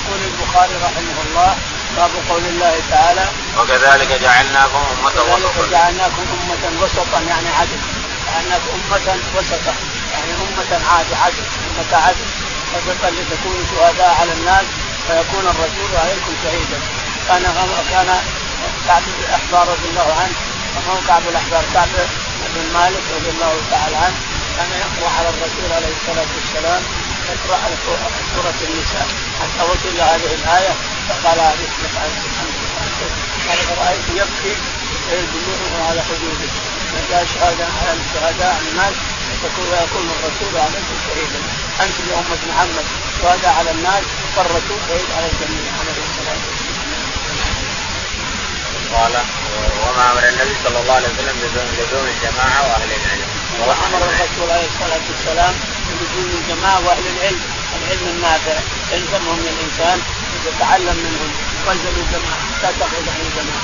يقول 0.00 0.20
البخاري 0.30 0.74
رحمه 0.74 1.18
الله 1.26 1.56
باب 1.96 2.10
قول 2.28 2.42
الله 2.44 2.80
تعالى 2.90 3.28
وكذلك 3.58 4.20
جعلناكم 4.22 4.82
أمة 4.92 5.34
وسطا. 5.34 5.70
جعلناكم 5.70 6.24
أمة 6.36 6.82
وسطا 6.82 7.20
يعني 7.28 7.48
عدل. 7.58 7.80
جعلناكم 8.26 8.70
أمة 8.74 9.18
وسطا 9.36 9.74
يعني 10.12 10.32
أمة 10.32 10.80
عادل 10.90 11.14
عدل 11.24 11.44
أمة 11.70 12.02
عدل. 12.06 12.26
وسطا 12.74 13.10
لتكونوا 13.10 13.64
شهداء 13.70 14.16
على 14.20 14.32
الناس 14.32 14.64
فيكون 15.06 15.44
الرسول 15.52 15.90
عليكم 16.02 16.32
شهيدا. 16.44 16.78
كان 17.28 17.42
كان 17.90 18.08
كعب 18.86 19.02
بن 19.02 19.24
الاحبار 19.28 19.68
رضي 19.68 19.88
الله 19.90 20.08
عنه 20.20 20.36
وهو 20.76 20.96
كعب 21.08 21.22
الاحبار 21.28 21.64
كعب 21.74 21.88
بن 22.54 22.72
مالك 22.74 23.04
رضي 23.16 23.30
الله 23.30 23.54
تعالى 23.70 23.96
عنه 23.96 24.18
كان 24.56 24.70
يقرأ 24.84 25.10
على 25.18 25.28
الرسول 25.28 25.72
عليه 25.72 25.92
الصلاة 26.00 26.30
والسلام 26.36 26.82
يقرأ 27.30 27.58
سورة 28.34 28.58
النساء. 28.68 29.06
حتى 29.40 29.62
وصل 29.70 30.00
هذه 30.00 30.34
الآية 30.34 30.74
فقال 31.08 31.38
هذه 31.40 31.66
قال 33.48 33.58
فرايت 33.68 34.08
يبكي 34.08 34.54
دموعه 35.10 35.90
على 35.90 36.02
حدوده. 36.02 36.50
فجاء 36.92 37.26
شهادة 37.34 37.64
على 37.64 38.00
الشهداء 38.00 38.62
الناس 38.70 38.94
ويكون 39.44 40.10
الرسول 40.16 40.60
عليكم 40.60 40.96
شهيدا 41.06 41.40
أنتم 41.80 42.04
يا 42.10 42.18
أمة 42.18 42.42
محمد 42.50 42.84
شهداء 43.22 43.54
على 43.58 43.70
الناس 43.70 44.04
والرسول 44.36 44.78
شهيد 44.88 45.08
على 45.16 45.26
الجميع 45.32 45.72
عليه 45.80 46.02
الصلاة 46.08 46.40
والسلام. 46.48 46.69
قال 48.94 49.14
وما 49.82 50.12
أمر 50.12 50.28
النبي 50.28 50.54
صلى 50.64 50.78
الله 50.80 50.94
عليه 50.94 51.08
وسلم 51.08 51.36
بلزوم 51.42 52.06
الجماعة 52.14 52.60
وأهل 52.68 52.90
العلم. 52.92 53.28
وامر 53.66 54.02
الرسول 54.10 54.50
عليه 54.50 54.68
الصلاة 54.74 55.04
والسلام 55.10 55.54
بلزوم 56.00 56.30
الجماعة 56.40 56.86
وأهل 56.86 57.06
العلم، 57.16 57.40
العلم 57.78 58.06
النافع، 58.14 58.56
يلزمهم 58.92 59.40
الإنسان 59.52 59.98
يتعلم 60.46 60.96
منهم 61.04 61.30
والزموا 61.66 62.02
الجماعة. 62.06 62.42
لا 62.62 62.70
تخرج 62.80 63.06
عن 63.14 63.20
الجماعة. 63.26 63.60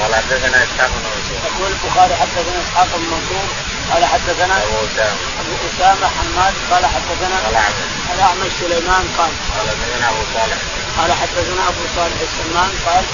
قال 0.00 0.14
حدثنا 0.14 0.56
إسحاق 0.64 0.90
بن 0.90 1.02
منصور. 1.14 1.38
يقول 1.46 1.72
البخاري 1.72 2.14
حدثنا 2.16 2.58
إسحاق 2.64 2.88
بن 2.96 3.04
منصور. 3.14 3.46
قال 3.92 4.04
حدثنا 4.04 4.54
أبو 4.62 4.76
أسامة. 4.86 5.16
أبو 5.40 5.54
أسامة 5.68 6.06
حماد. 6.16 6.54
قال 6.70 6.86
حدثنا 6.86 7.48
الاعمش 7.48 7.90
الاعمش 8.14 8.52
سليمان. 8.60 9.04
قال 9.18 9.30
قال 9.56 9.68
حدثنا 9.68 10.10
أبو 10.10 10.22
صالح. 10.34 10.58
قال 10.98 11.12
حدثنا 11.12 11.62
أبو 11.68 11.82
صالح 11.96 12.18
السمان 12.28 12.70
قال 12.86 13.04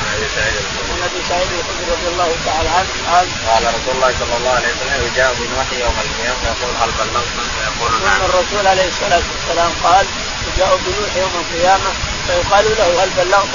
عن 0.90 1.00
أبي 1.08 1.20
سعيد 1.28 1.48
الخدري 1.58 1.86
رضي 1.94 2.08
الله 2.12 2.30
تعالى 2.46 2.68
عنه 2.68 2.90
قال 3.10 3.26
قال 3.48 3.62
رسول 3.76 3.94
الله 3.94 4.12
صلى 4.20 4.36
الله 4.38 4.50
عليه 4.58 4.72
وسلم 4.74 5.06
يجاء 5.06 5.34
بنوح 5.40 5.68
يوم 5.84 5.96
القيامة 6.06 6.38
فيقول 6.42 6.74
هل 6.82 6.90
بلغتم 6.98 7.46
فيقول 7.56 7.92
نعم. 8.04 8.20
الرسول 8.28 8.66
عليه 8.66 8.88
الصلاة 8.88 9.24
والسلام 9.32 9.72
قال 9.84 10.06
يجاء 10.48 10.78
بنوح 10.84 11.16
يوم 11.16 11.34
القيامة 11.42 11.90
فيقال 12.26 12.64
له 12.78 13.04
هل 13.04 13.10
بلغت؟ 13.16 13.54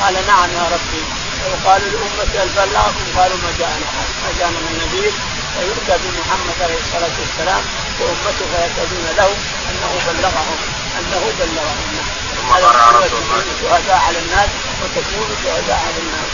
قال 0.00 0.14
نعم 0.26 0.48
يا 0.58 0.64
ربي 0.74 1.02
ويقال 1.42 1.82
لأمتي 1.92 2.38
هل 2.42 2.48
بلغكم؟ 2.56 3.06
قالوا 3.18 3.38
ما 3.44 3.50
جاءنا 3.58 3.86
ما 4.22 4.30
جاءنا 4.38 4.58
من 4.64 4.74
نذير 4.82 5.12
فيؤتى 5.54 5.94
بمحمد 6.02 6.56
عليه 6.64 6.78
الصلاة 6.84 7.14
والسلام 7.20 7.62
وأمته 8.00 8.44
فيشهدون 8.52 9.06
له 9.18 9.30
أنه 9.70 9.92
بلغهم 10.08 10.58
أنه 10.98 11.22
بلغهم 11.38 12.23
ثم 12.44 12.54
قرأ 12.54 12.90
رسول 12.90 13.22
الله. 13.22 13.44
شهداء 13.62 13.96
على 14.06 14.18
الناس 14.18 14.48
وتكونوا 14.82 15.36
شهداء 15.44 15.80
على 15.86 15.98
الناس. 15.98 16.30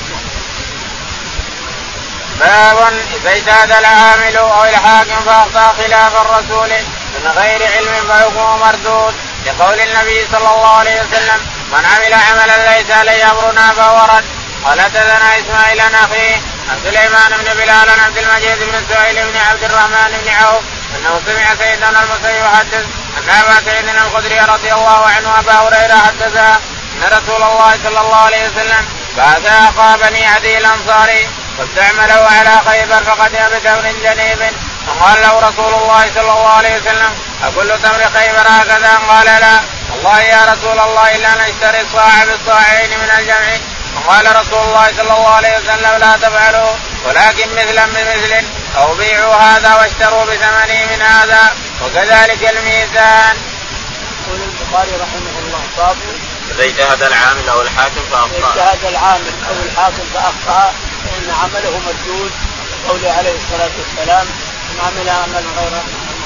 باب 2.40 2.92
إذا 3.16 3.32
اجتهد 3.36 3.72
العامل 3.72 4.36
أو 4.36 4.64
الحاكم 4.64 5.20
فاخطا 5.26 5.74
خلاف 5.82 6.12
الرسول 6.20 6.70
من 7.14 7.30
غير 7.36 7.62
علم 7.72 8.08
فحكمه 8.08 8.56
مردود. 8.56 9.14
لقول 9.46 9.80
النبي 9.80 10.26
صلى 10.32 10.38
الله 10.54 10.76
عليه 10.78 11.02
وسلم 11.02 11.40
من 11.72 11.84
عمل 11.84 12.14
عملا 12.14 12.76
ليس 12.76 12.90
عليه 12.90 13.30
أمرنا 13.30 13.72
فهو 13.72 14.16
رد. 14.16 14.24
قال 14.64 14.80
حدثنا 14.80 15.38
إسماعيل 15.38 15.80
عن 15.80 15.94
أخيه 15.94 16.36
عن 16.70 16.78
سليمان 16.84 17.30
بن 17.38 17.54
بلال 17.54 17.90
عن 17.90 18.00
عبد 18.00 18.18
المجيد 18.18 18.58
بن 18.58 18.84
سهيل 18.88 19.16
بن 19.30 19.36
عبد 19.50 19.64
الرحمن 19.64 20.20
بن 20.24 20.28
عوف 20.28 20.62
أنه 20.96 21.20
سمع 21.26 21.54
سيدنا 21.64 22.02
المسيب 22.02 22.44
يحدث 22.44 22.86
ان 23.18 23.28
أبا 23.28 24.06
الخدري 24.06 24.38
رضي 24.38 24.72
الله 24.72 25.06
عنه 25.06 25.38
أبا 25.38 25.52
هريرة 25.52 25.94
حدثها 26.06 26.60
أن 26.94 27.18
رسول 27.18 27.42
الله 27.42 27.78
صلى 27.84 28.00
الله 28.00 28.16
عليه 28.16 28.48
وسلم 28.48 28.88
بعث 29.16 29.46
أخا 29.46 29.96
بني 29.96 30.26
عدي 30.26 30.58
الأنصاري 30.58 31.28
واستعمله 31.58 32.28
على 32.38 32.60
خيبر 32.66 33.04
فقد 33.04 33.30
بتمر 33.30 33.92
جنيب. 34.02 34.52
فقال 34.86 35.22
له 35.22 35.48
رسول 35.48 35.74
الله 35.74 36.10
صلى 36.14 36.32
الله 36.32 36.50
عليه 36.50 36.76
وسلم 36.76 37.14
أكل 37.44 37.78
تمر 37.82 38.10
خيبر 38.14 38.46
هكذا؟ 38.48 38.98
قال 39.08 39.26
لا. 39.26 39.60
والله 39.90 40.20
يا 40.20 40.44
رسول 40.44 40.78
الله 40.80 41.16
الا 41.16 41.28
نشتري 41.34 41.80
الصاع 41.80 42.24
بالصاعين 42.24 42.90
من 42.90 43.10
الجمع. 43.18 43.58
وقال 43.96 44.36
رسول 44.36 44.62
الله 44.64 44.86
صلى 44.96 45.12
الله 45.16 45.34
عليه 45.34 45.58
وسلم 45.58 45.96
لا 46.00 46.16
تفعلوا 46.16 46.74
ولكن 47.04 47.48
مثلا 47.54 47.86
بمثل 47.86 48.44
أو 48.76 48.94
بيعوا 48.94 49.34
هذا 49.34 49.74
واشتروا 49.74 50.24
بثمنه 50.24 50.86
من 50.90 51.02
هذا. 51.02 51.52
وكذلك 51.84 52.42
الميزان. 52.50 53.36
يقول 54.26 54.40
البخاري 54.48 54.90
رحمه 54.90 55.34
الله 55.42 55.62
باب 55.78 55.96
إذا 56.50 56.64
اجتهد 56.64 57.02
العامل 57.02 57.48
أو 57.48 57.60
الحاكم 57.60 58.00
فأخطأ. 58.12 58.48
اجتهد 58.48 58.84
العامل 58.84 59.32
أو 59.48 59.54
الحاكم 59.66 60.04
فأخطأ 60.14 60.72
فإن 61.04 61.30
عمله 61.42 61.80
مردود 61.86 62.30
قوله 62.88 63.12
عليه 63.12 63.34
الصلاة 63.42 63.70
والسلام 63.78 64.26
من 64.70 64.80
عمل 64.86 65.08
عملا 65.08 65.50
غير 65.58 65.72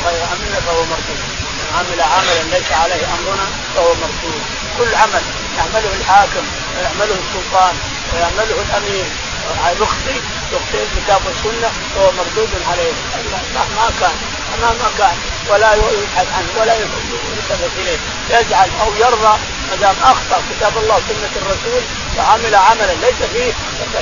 غير 0.06 0.22
امرنا 0.32 0.60
فهو 0.66 0.82
مردود 0.84 1.20
من 1.58 1.68
عمل 1.78 2.00
عملا 2.00 2.56
ليس 2.56 2.72
عليه 2.72 3.04
أمرنا 3.16 3.46
فهو 3.74 3.94
مردود 3.94 4.42
كل 4.78 4.94
عمل 4.94 5.22
يعمله 5.58 5.92
الحاكم 6.00 6.44
ويعمله 6.76 7.16
السلطان 7.24 7.74
ويعمله 8.12 8.56
الأمير 8.66 9.04
يخطي 9.80 10.16
يخطي 10.52 10.82
الكتاب 10.82 11.20
والسنة 11.26 11.70
فهو 11.94 12.12
مردود 12.12 12.48
عليه 12.70 12.92
ما 13.76 13.90
كان 14.00 14.16
ما 14.62 14.90
كان 14.98 15.16
ولا 15.50 15.74
يبحث 15.74 16.26
عنه 16.36 16.60
ولا 16.60 16.74
يلتفت 16.74 17.70
إليه. 17.78 17.98
يجعل 18.30 18.68
أو 18.80 18.94
يرضى 18.94 19.38
ما 19.70 19.76
دام 19.80 19.96
أخطأ 20.02 20.42
كتاب 20.50 20.78
الله 20.78 20.96
وسنه 20.96 21.34
الرسول 21.36 21.82
وعمل 22.18 22.54
عملا 22.54 22.92
ليس 22.92 23.30
فيه 23.32 23.52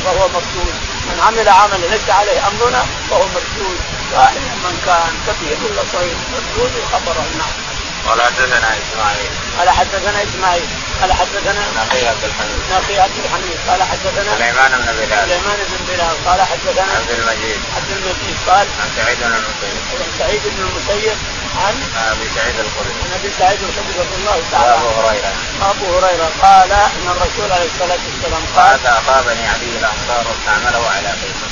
فهو 0.04 0.28
مردود 0.28 0.74
من 1.08 1.20
عمل 1.26 1.48
عملا 1.48 1.86
ليس 1.86 2.10
عليه 2.10 2.48
أمرنا 2.48 2.86
فهو 3.10 3.24
مردود 3.34 3.78
وايا 4.12 4.40
من 4.64 4.82
كان 4.86 5.12
كبير 5.26 5.56
ولا 5.70 5.82
صغير 5.92 6.16
مردود 6.32 6.72
خبره. 6.92 7.24
نعم. 7.38 7.71
قال 8.08 8.22
حدثنا 8.22 8.68
اسماعيل 8.82 9.30
قال 9.58 9.70
حدثنا 9.70 10.22
اسماعيل 10.22 10.68
قال 11.00 11.12
حدثنا 11.12 11.62
أخي 11.82 12.06
عبد 12.08 12.24
الحميد 12.24 12.60
أخي 12.72 13.00
عبد 13.00 13.18
الحميد 13.24 13.58
قال 13.68 13.82
حدثنا 13.82 14.36
سليمان 14.36 14.70
بن 14.70 14.92
بلال 14.92 15.28
سليمان 15.28 15.58
بن 15.70 15.84
بلال 15.88 16.16
قال 16.26 16.40
حدثنا 16.42 16.92
عبد 16.98 17.10
المجيد 17.10 17.60
عبد 17.76 17.90
المجيد 17.90 18.36
قال 18.46 18.66
عن 18.80 18.88
سعيد 18.96 19.18
بن 19.18 19.34
المسيب 19.34 19.76
عن 20.00 20.12
سعيد 20.18 20.42
بن 20.44 20.62
المسيب 20.66 21.16
عن 21.56 21.74
ابي 22.12 22.28
سعيد 22.34 22.54
الخدري 22.58 22.94
عن 23.04 23.12
ابي 23.20 23.30
سعيد 23.38 23.58
الخدري 23.62 23.98
رضي 24.00 24.16
الله 24.20 24.42
تعالى 24.52 24.72
وابو 24.72 25.00
هريره 25.00 25.32
ابو 25.70 25.86
هريره 25.96 26.30
قال 26.42 26.72
ان 26.72 27.06
الرسول 27.14 27.52
عليه 27.52 27.68
الصلاه 27.74 28.02
والسلام 28.06 28.42
قال 28.56 28.84
قال 28.84 28.98
اصابني 28.98 29.48
علي 29.48 29.70
الانصار 29.80 30.24
واستعمله 30.28 30.90
على 30.90 31.08
خيمه 31.20 31.48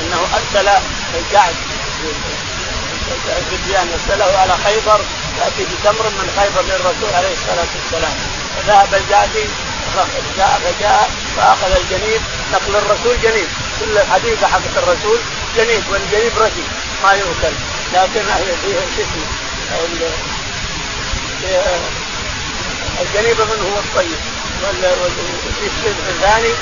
انه 0.00 0.20
ارسل 0.36 0.68
الجعد 1.14 1.54
الفديان 3.38 3.88
ارسله 3.92 4.38
على 4.38 4.54
خيبر 4.64 5.00
ياتي 5.38 5.64
بتمر 5.64 6.06
من 6.18 6.26
خيبر 6.38 6.62
للرسول 6.62 7.10
عليه 7.14 7.32
الصلاة 7.32 7.70
والسلام. 7.76 8.16
فذهب 8.56 8.94
الجعدي 8.94 9.44
جاء 10.36 10.60
فجاء 10.64 11.10
فأخذ 11.36 11.72
الجنيب 11.72 12.20
نقل 12.52 12.76
الرسول 12.76 13.20
جنيب 13.22 13.48
كل 13.80 13.98
الحديقه 13.98 14.46
حقت 14.46 14.74
الرسول 14.76 15.18
جنيب 15.56 15.82
والجنيب 15.90 16.32
ردي 16.38 16.64
ما 17.02 17.12
يؤكل. 17.12 17.54
لكن 17.94 18.22
فيه 18.62 18.78
اسمه؟ 19.02 19.26
الجنيب 23.00 23.40
منه 23.40 23.64
هو 23.74 23.78
الطيب. 23.78 24.18
والشيء 24.62 25.94
الثاني 26.08 26.52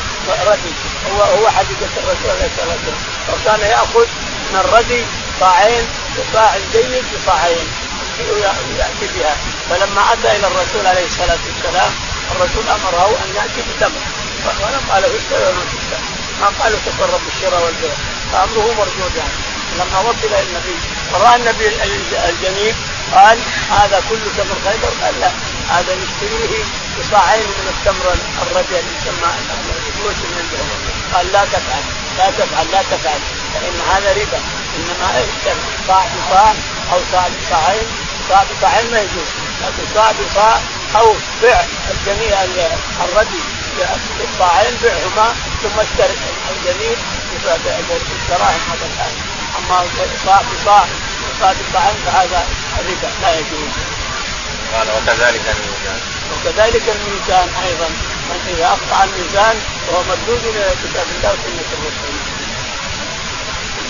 ردي 0.46 0.72
هو 1.12 1.22
هو 1.22 1.50
حديقه 1.50 1.92
الرسول 1.96 2.30
عليه 2.30 2.50
الصلاة 2.52 2.76
والسلام. 2.76 3.02
وكان 3.32 3.61
يأخذ 3.70 4.06
من 4.52 4.61
الردي 4.64 5.04
صاعين 5.40 5.87
وصاع 6.18 6.56
جيد 6.72 7.04
بصاعين 7.14 7.66
يأتي 8.79 9.07
بها. 9.14 9.37
فلما 9.70 10.12
أتى 10.12 10.37
إلى 10.37 10.46
الرسول 10.46 10.87
عليه 10.87 11.07
الصلاة 11.07 11.38
والسلام 11.46 11.92
الرسول 12.31 12.64
أمره 12.68 13.09
أن 13.25 13.35
يأتي 13.37 13.62
بتمر. 13.68 14.03
ولم 14.62 14.81
قال 14.90 15.05
اشتري 15.05 15.44
ولا 15.44 15.64
تشتري 15.72 16.07
ما 16.40 16.46
قال 16.46 16.72
تصرف 16.85 17.20
بالشراء 17.25 17.64
والبيع. 17.64 17.94
فأمره 18.33 18.75
مردود 18.79 19.14
يعني 19.16 19.53
لما 19.79 20.01
وصل 20.01 20.25
إلى 20.25 20.42
النبي 20.42 20.77
وراى 21.12 21.37
النبي 21.37 21.68
الجنيب 22.29 22.77
قال 23.14 23.38
هذا 23.70 24.03
كله 24.09 24.29
تمر 24.37 24.57
خيبر؟ 24.64 24.92
قال 25.05 25.20
لا. 25.20 25.31
هذا 25.68 25.94
نشتريه 25.94 26.64
بصاعين 26.98 27.46
من 27.46 27.75
التمر 27.75 28.16
الردي 28.42 28.79
اللي 28.81 28.92
يسمى 28.98 29.31
الفلوس 29.88 30.16
من 30.16 30.44
قال 31.14 31.33
لا 31.33 31.44
تفعل. 31.44 31.85
لا 32.18 32.31
تفعل. 32.31 32.66
لا 32.72 32.83
تفعل. 32.83 33.20
فإن 33.55 33.77
هذا 33.92 34.12
ربا. 34.12 34.40
إنما 34.77 35.27
صاع 35.88 36.05
بصاع 36.05 36.53
أو 36.92 37.01
صاع 37.12 37.29
بصاعين 37.29 37.87
صاع 38.33 38.45
بصاعين 38.45 38.90
ما 38.90 38.99
يجوز 38.99 39.29
لكن 39.62 39.95
صاع 39.95 40.12
بصاع 40.12 40.61
أو 40.97 41.14
بع 41.42 41.64
الجميع 41.90 42.45
الردي 43.05 43.42
بالصاعين 44.18 44.75
بعهما 44.83 45.35
ثم 45.62 45.81
اشتري 45.81 46.16
الجميل 46.51 46.97
بالدراهم 47.33 48.61
هذا 48.71 48.87
الآن 48.87 49.14
أما 49.59 49.85
صاع 50.27 50.42
بصاع 50.42 50.85
صاع 51.40 51.53
بصاعين 51.53 51.97
فهذا 52.07 52.47
ربا 52.79 53.09
لا 53.23 53.38
يجوز. 53.38 53.73
قال 54.73 54.88
وكذلك 54.90 55.42
الميزان. 55.55 56.01
وكذلك 56.33 56.83
الميزان 56.88 57.49
أيضا 57.66 57.88
من 58.29 58.55
إذا 58.57 58.66
اخطا 58.66 59.05
الميزان 59.05 59.57
فهو 59.87 60.03
مردود 60.03 60.45
إلى 60.45 60.71
كتاب 60.85 61.07
الله 61.16 61.33
وسنة 61.33 61.73
الرسول. 61.73 62.14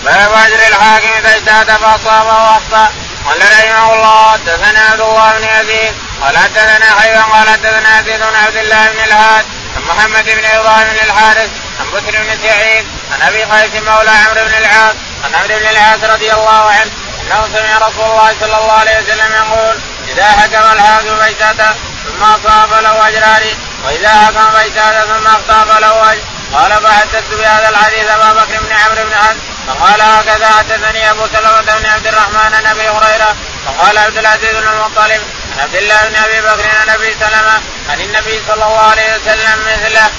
باب 0.05 0.31
اجر 0.31 0.67
الحاكم 0.67 1.07
إذا 1.07 1.35
اجتهد 1.35 1.71
فاصاب 1.71 2.25
واخطا 2.25 2.91
قال 3.25 3.41
رحمه 3.41 3.93
الله 3.93 4.31
حدثنا 4.31 4.79
عبد 4.91 5.01
الله 5.01 5.31
بن 5.31 5.43
يزيد 5.43 5.95
قال 6.21 6.37
حدثنا 6.37 6.85
حيوان 6.99 7.23
قال 7.23 7.49
حدثنا 7.49 7.99
يزيد 7.99 8.19
بن 8.19 8.35
عبد 8.35 8.55
الله 8.57 8.91
بن 8.91 8.99
الهاد 8.99 9.45
عن 9.75 9.81
محمد 9.81 10.25
بن 10.25 10.45
إبراهيم 10.45 10.87
بن 10.87 10.99
الحارث 11.09 11.49
عن 11.79 11.85
بكر 11.93 12.11
بن 12.21 12.37
سعيد 12.43 12.85
عن 13.11 13.21
أبي 13.27 13.43
قيس 13.43 13.73
مولى 13.83 14.11
عمرو 14.11 14.45
بن 14.45 14.53
العاص 14.53 14.95
عن 15.23 15.35
عمرو 15.35 15.59
بن 15.59 15.67
العاص 15.67 16.03
رضي 16.03 16.33
الله 16.33 16.71
عنه 16.71 16.91
أنه 17.21 17.47
سمع 17.53 17.87
رسول 17.87 18.05
الله 18.05 18.35
صلى 18.39 18.57
الله 18.57 18.73
عليه 18.73 18.97
وسلم 18.99 19.33
يقول 19.33 19.79
إذا 20.07 20.25
حكم 20.25 20.71
الحاكم 20.73 21.19
فاجتهد 21.19 21.75
ثم 22.05 22.23
أصاب 22.23 22.73
له 22.73 23.07
أجران 23.07 23.57
وإذا 23.85 24.09
حكم 24.09 24.51
فاجتهد 24.51 25.05
ثم 25.05 25.27
اخطا 25.27 25.73
فله 25.73 26.11
أجر. 26.11 26.21
قال 26.53 26.71
فحدثت 26.83 27.33
بهذا 27.33 27.69
الحديث 27.69 28.09
أبا 28.09 28.33
بكر 28.33 28.59
بن 28.59 28.71
عمرو 28.71 29.03
بن 29.03 29.15
حزم 29.15 29.39
فقال 29.67 30.01
هكذا 30.01 30.47
حدثني 30.47 31.11
أبو 31.11 31.27
سلمة 31.33 31.61
بن 31.61 31.85
عبد 31.85 32.07
الرحمن 32.07 32.53
عن 32.53 32.65
أبي 32.65 32.89
هريرة. 32.89 33.35
فقال 33.65 33.97
عبد 33.97 34.17
العزيز 34.17 34.55
بن 34.55 34.67
المطلب 34.67 35.21
عن 35.53 35.59
عبد 35.59 35.75
الله 35.75 36.07
بن 36.09 36.15
أبي 36.15 36.41
بكر 36.41 36.69
عن 36.81 36.89
أبي 36.89 37.15
سلمة 37.19 37.61
عن 37.89 38.01
النبي 38.01 38.41
صلى 38.47 38.53
الله 38.53 38.79
عليه 38.79 39.15
وسلم 39.15 39.59
مثله. 39.59 40.09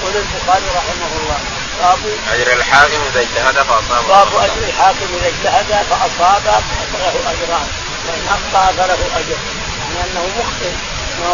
يقول 0.00 0.16
البخاري 0.16 0.66
رحمه 0.76 1.12
الله. 1.22 1.38
باب 1.82 1.98
أجر 2.32 2.52
الحاكم 2.52 3.00
إذا 3.10 3.20
اجتهد 3.20 3.66
فاصاب 3.66 4.08
باب 4.08 4.36
أجر 4.36 4.68
الحاكم 4.68 5.06
إذا 5.20 5.28
اجتهد 5.28 5.86
فاصاب 5.90 6.62
فله 6.92 7.32
أجران. 7.32 7.68
وان 8.06 8.26
أخطأ 8.28 8.72
فله 8.72 9.18
أجر. 9.18 9.38
يعني 9.80 10.10
أنه 10.10 10.24
مخطئ. 10.38 10.72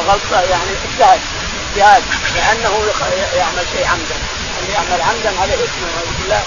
غلطه 0.09 0.41
يعني 0.51 0.71
اجتهد. 0.85 1.21
اجتهاد 1.71 2.03
لأنه 2.35 2.73
يعمل 3.37 3.65
شيء 3.73 3.87
عمدا. 3.87 4.17
ان 4.61 4.71
يعمل 4.75 5.03
عمدا 5.03 5.41
عليه 5.41 5.55
اسم 5.55 5.81
نعوذ 5.95 6.13
بالله. 6.21 6.43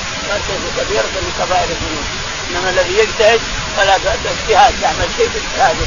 كبيرة 0.78 1.10
من 1.16 1.34
كبائر 1.40 1.70
الذنوب. 1.70 2.08
إنما 2.50 2.70
الذي 2.70 2.98
يجتهد 2.98 3.42
فلا 3.78 3.96
اجتهاد 3.96 4.74
يعمل 4.82 5.08
شيء 5.18 5.30
باجتهاده 5.34 5.86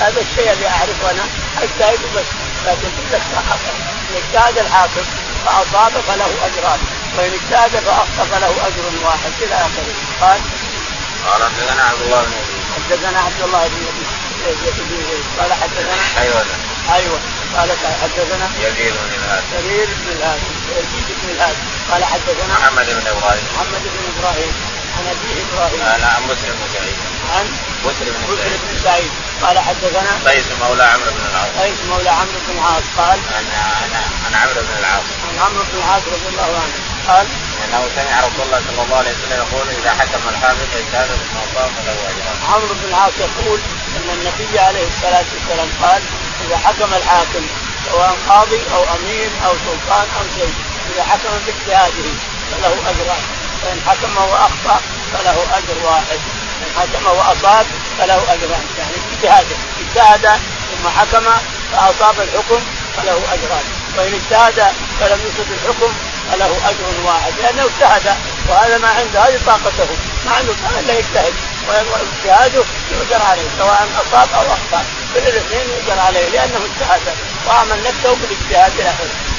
هذا 0.00 0.20
الشيء 0.20 0.52
اللي 0.52 0.68
أعرفه 0.68 1.10
أنا 1.10 1.24
أجتهد 1.62 1.98
بس 2.16 2.28
لكن 2.66 2.88
إن 2.98 4.16
اجتهد 4.16 4.58
الحاكم 4.58 5.04
فأصاب 5.46 5.92
فله 6.08 6.30
أجران 6.46 6.80
وإن 7.18 7.32
اجتهد 7.32 7.70
فأخطأ 7.84 8.24
فله 8.24 8.66
أجر 8.66 8.84
واحد. 9.04 9.30
إلى 9.42 9.54
آخره. 9.54 9.94
قال 10.20 10.40
قال 11.26 11.42
حدثنا 11.42 11.82
عبد 11.82 12.02
الله 12.02 12.22
بن 12.22 12.32
حدثنا 12.76 13.18
عبد 13.20 13.42
الله 13.44 13.68
بن 13.68 13.86
قال 15.38 15.52
حدثنا 15.52 16.22
أيوه. 16.22 16.44
أيوه. 16.94 17.20
قال 17.56 17.70
حدثنا 18.02 18.50
يزيد 18.58 18.92
بن 18.92 19.12
الهاد. 19.18 19.44
يزيد 19.58 19.88
بن 19.88 20.12
الهاد. 20.12 20.40
يزيد 20.76 21.08
بن 21.22 21.28
الهاد. 21.30 21.56
قال 21.90 22.04
حدثنا 22.04 22.54
محمد 22.58 22.86
بن 22.86 23.06
إبراهيم. 23.06 23.44
محمد 23.54 23.82
بن 23.82 24.02
إبراهيم. 24.18 24.52
عن 24.96 25.06
أبيه 25.06 25.36
إبراهيم. 25.46 25.80
أنا 25.82 26.06
عن 26.06 26.22
مسلم 26.22 26.54
بن 26.60 26.66
سعيد. 26.74 26.96
عن 27.36 27.46
مسلم 27.84 28.12
بن 28.14 28.32
مسلم 28.32 28.36
سعيد. 28.36 28.60
بن 28.68 28.78
سعيد. 28.84 29.10
قال 29.42 29.58
حدثنا 29.58 30.12
قيس 30.26 30.46
مولى 30.60 30.84
عمرو 30.84 31.10
بن 31.10 31.24
العاص. 31.30 31.50
قيس 31.62 31.78
مولى 31.88 32.10
عمرو 32.10 32.38
بن 32.46 32.58
العاص. 32.58 32.82
قال 32.98 33.18
عن 33.36 33.44
عن 33.82 33.90
عن 34.24 34.34
عمرو 34.34 34.60
بن 34.68 34.74
العاص. 34.78 35.06
عن 35.28 35.38
عمرو 35.44 35.64
بن 35.64 35.78
العاص 35.78 36.02
رضي 36.14 36.28
الله 36.32 36.50
عنه. 36.62 36.76
قال 37.08 37.26
انه 37.64 37.88
سمع 37.96 38.14
رسول 38.26 38.42
الله 38.46 38.60
صلى 38.68 38.82
الله 38.84 38.96
عليه 38.96 39.10
وسلم 39.10 39.38
يقول 39.44 39.66
إذا 39.80 39.90
حكم 39.90 40.28
الحافظ 40.28 40.64
فاجتهد 40.72 41.08
ثم 41.08 41.36
اصاب 41.46 41.70
فله 41.76 41.92
اجران. 42.10 42.36
عمرو 42.52 42.74
بن 42.74 42.88
العاص 42.88 43.12
يقول 43.18 43.60
إن 43.96 44.08
النبي 44.16 44.58
عليه 44.58 44.86
الصلاة 44.88 45.24
والسلام 45.34 45.68
قال 45.82 46.02
إذا 46.46 46.56
حكم 46.56 46.94
الحاكم 46.94 47.46
سواء 47.90 48.16
قاضي 48.28 48.60
أو 48.74 48.82
أمير 48.82 49.30
أو 49.46 49.52
سلطان 49.52 50.06
أو 50.18 50.24
شيء 50.38 50.54
إذا 50.94 51.04
حكم 51.04 51.30
باجتهاده 51.46 52.08
فله 52.50 52.90
اجران 52.90 53.22
وإن 53.64 53.80
حكم 53.86 54.16
وأخطأ 54.16 54.80
فله 55.12 55.58
أجر 55.58 55.86
واحد 55.86 56.18
ان 56.62 56.80
حكم 56.80 57.06
وأصاب 57.06 57.66
فله 57.98 58.14
اجران 58.32 58.64
يعني 58.78 58.96
اجتهاده 59.12 59.56
اجتهد 59.80 60.40
ثم 60.70 60.88
حكم 60.88 61.24
فأصاب 61.72 62.20
الحكم 62.20 62.60
فله 62.96 63.22
اجران 63.32 63.64
وإن 63.98 64.14
اجتهد 64.14 64.72
فلم 65.00 65.20
يصب 65.26 65.52
الحكم 65.52 65.92
فله 66.32 66.68
أجر 66.70 67.06
واحد 67.06 67.32
لأنه 67.42 67.62
اجتهد 67.62 68.16
وهذا 68.48 68.78
ما 68.78 68.88
عنده 68.88 69.20
هذه 69.20 69.40
طاقته 69.46 69.88
ما 70.26 70.32
عنده 70.32 70.54
الا 70.78 70.98
يجتهد 70.98 71.34
واجتهاده 71.68 72.64
يؤجر 72.92 73.22
عليه 73.22 73.48
سواء 73.58 73.88
أصاب 73.96 74.28
أو 74.34 74.42
أخطأ. 74.42 74.84
كل 75.14 75.20
الاثنين 75.20 75.66
يؤجر 75.68 76.00
عليه 76.00 76.28
لأنه 76.28 76.60
اجتهد 76.64 77.16
واعمل 77.46 77.82
نفسه 77.82 78.14
بالاجتهاد 78.14 78.80
إلى 78.80 78.92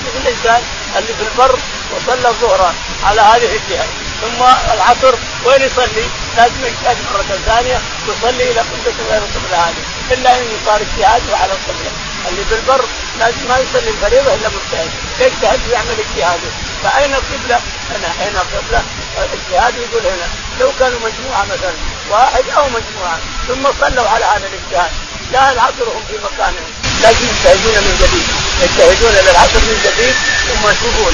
مثل 0.05 0.27
الإنسان 0.27 0.61
اللي 0.97 1.13
في 1.13 1.23
البر 1.23 1.59
وصلى 1.95 2.29
الظهر 2.29 2.73
على 3.03 3.21
هذه 3.21 3.55
الجهة 3.55 3.87
ثم 4.21 4.43
العصر 4.73 5.15
وين 5.45 5.61
يصلي؟ 5.61 6.05
لازم 6.37 6.65
يجتهد 6.65 6.97
مرة 7.13 7.37
ثانية 7.45 7.81
يصلي 8.07 8.51
إلى 8.51 8.59
قبلة 8.59 8.95
غير 9.09 9.21
القبله 9.21 9.57
هذه. 9.57 9.83
إلا 10.11 10.39
أن 10.39 10.47
صار 10.65 10.81
اجتهاده 10.81 11.37
على 11.37 11.51
القبلة. 11.53 11.91
اللي 12.29 12.43
بالبر 12.49 12.85
لازم 13.19 13.47
ما 13.49 13.57
يصلي 13.57 13.89
الفريضة 13.89 14.33
إلا 14.33 14.49
مجتهد. 14.49 14.89
يجتهد 15.19 15.59
ويعمل 15.69 15.95
اجتهاده. 15.99 16.49
فأين 16.83 17.13
القبلة؟ 17.13 17.59
هنا. 17.91 18.09
أين 18.25 18.35
القبلة؟ 18.37 18.83
الاجتهاد 19.17 19.73
يقول 19.75 20.05
هنا. 20.07 20.27
لو 20.59 20.71
كانوا 20.79 20.99
مجموعة 20.99 21.45
مثلا 21.45 21.73
واحد 22.09 22.43
أو 22.57 22.63
مجموعة 22.69 23.19
ثم 23.47 23.63
صلوا 23.79 24.09
على 24.09 24.25
هذا 24.25 24.47
الاجتهاد. 24.47 24.91
لا 25.31 25.51
العصر 25.51 25.83
هم 25.95 26.03
في 26.07 26.17
مكانهم 26.17 26.71
لكن 27.03 27.25
يجتهدون 27.25 27.75
من 27.83 27.95
جديد 28.01 28.27
يجتهدون 28.61 29.11
للعصر 29.11 29.59
من 29.59 29.77
جديد 29.85 30.15
ثم 30.47 30.69
يشوفون 30.69 31.13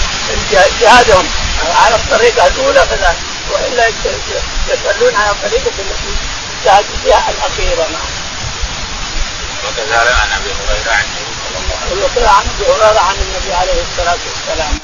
اجتهادهم 0.53 1.25
على 1.83 1.95
الطريقة 1.95 2.47
الأولى 2.47 2.79
كذلك 2.89 3.17
وإلا 3.51 3.87
يصلون 4.69 5.15
على 5.15 5.31
الطريقة 5.31 5.71
التي 5.79 6.13
اجتهد 6.59 6.85
فيها 7.03 7.29
الأخيرة 7.29 7.87
نعم. 7.91 8.11
وكذلك 9.65 10.15
عن 10.21 10.31
أبي 10.37 10.51
هريرة 10.51 10.91
عن 10.93 11.05
النبي 11.05 11.33
صلى 11.43 11.59
الله 11.59 11.75
عليه 11.81 11.91
وسلم. 11.91 12.03
وقال 12.03 12.27
عن 12.27 12.45
أبي 12.55 12.71
هريرة 12.71 12.99
عن 12.99 13.15
النبي 13.15 13.53
عليه 13.53 13.81
الصلاة 13.81 14.17
والسلام. 14.27 14.79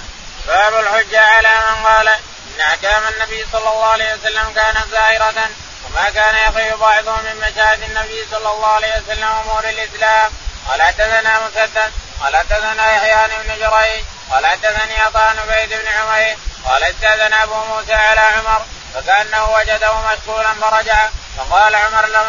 باب 0.47 0.73
الحجة 0.83 1.19
على 1.19 1.49
من 1.49 1.85
قال 1.85 2.07
إن 2.07 2.61
احكام 2.61 3.03
النبي 3.13 3.45
صلى 3.51 3.69
الله 3.73 3.85
عليه 3.85 4.13
وسلم 4.13 4.53
كانت 4.55 4.85
ظاهره 4.91 5.49
وما 5.89 6.09
كان 6.09 6.35
يخي 6.35 6.75
بعضهم 6.75 7.23
من 7.23 7.35
مشاهد 7.35 7.83
النبي 7.83 8.25
صلى 8.31 8.51
الله 8.51 8.67
عليه 8.67 8.93
وسلم 8.97 9.27
أمور 9.27 9.69
الإسلام. 9.69 10.31
قال 10.69 10.81
حدثنا 10.81 11.39
مسدد 11.39 11.91
قال 12.21 12.35
حدثنا 12.35 12.95
يحيى 12.95 13.27
بن 13.27 13.55
جريج 13.59 14.03
قال 14.31 14.45
حدثني 14.45 15.01
عطاء 15.01 15.33
بن 15.33 15.77
بن 15.77 15.87
عمير 15.87 16.37
قال 16.65 16.83
استأذن 16.83 17.33
أبو 17.33 17.53
موسى 17.53 17.93
على 17.93 18.19
عمر 18.19 18.61
فكأنه 18.93 19.49
وجده 19.49 19.93
مشغولا 19.93 20.53
فرجع 20.53 21.09
فقال 21.37 21.75
عمر 21.75 22.05
لم 22.05 22.25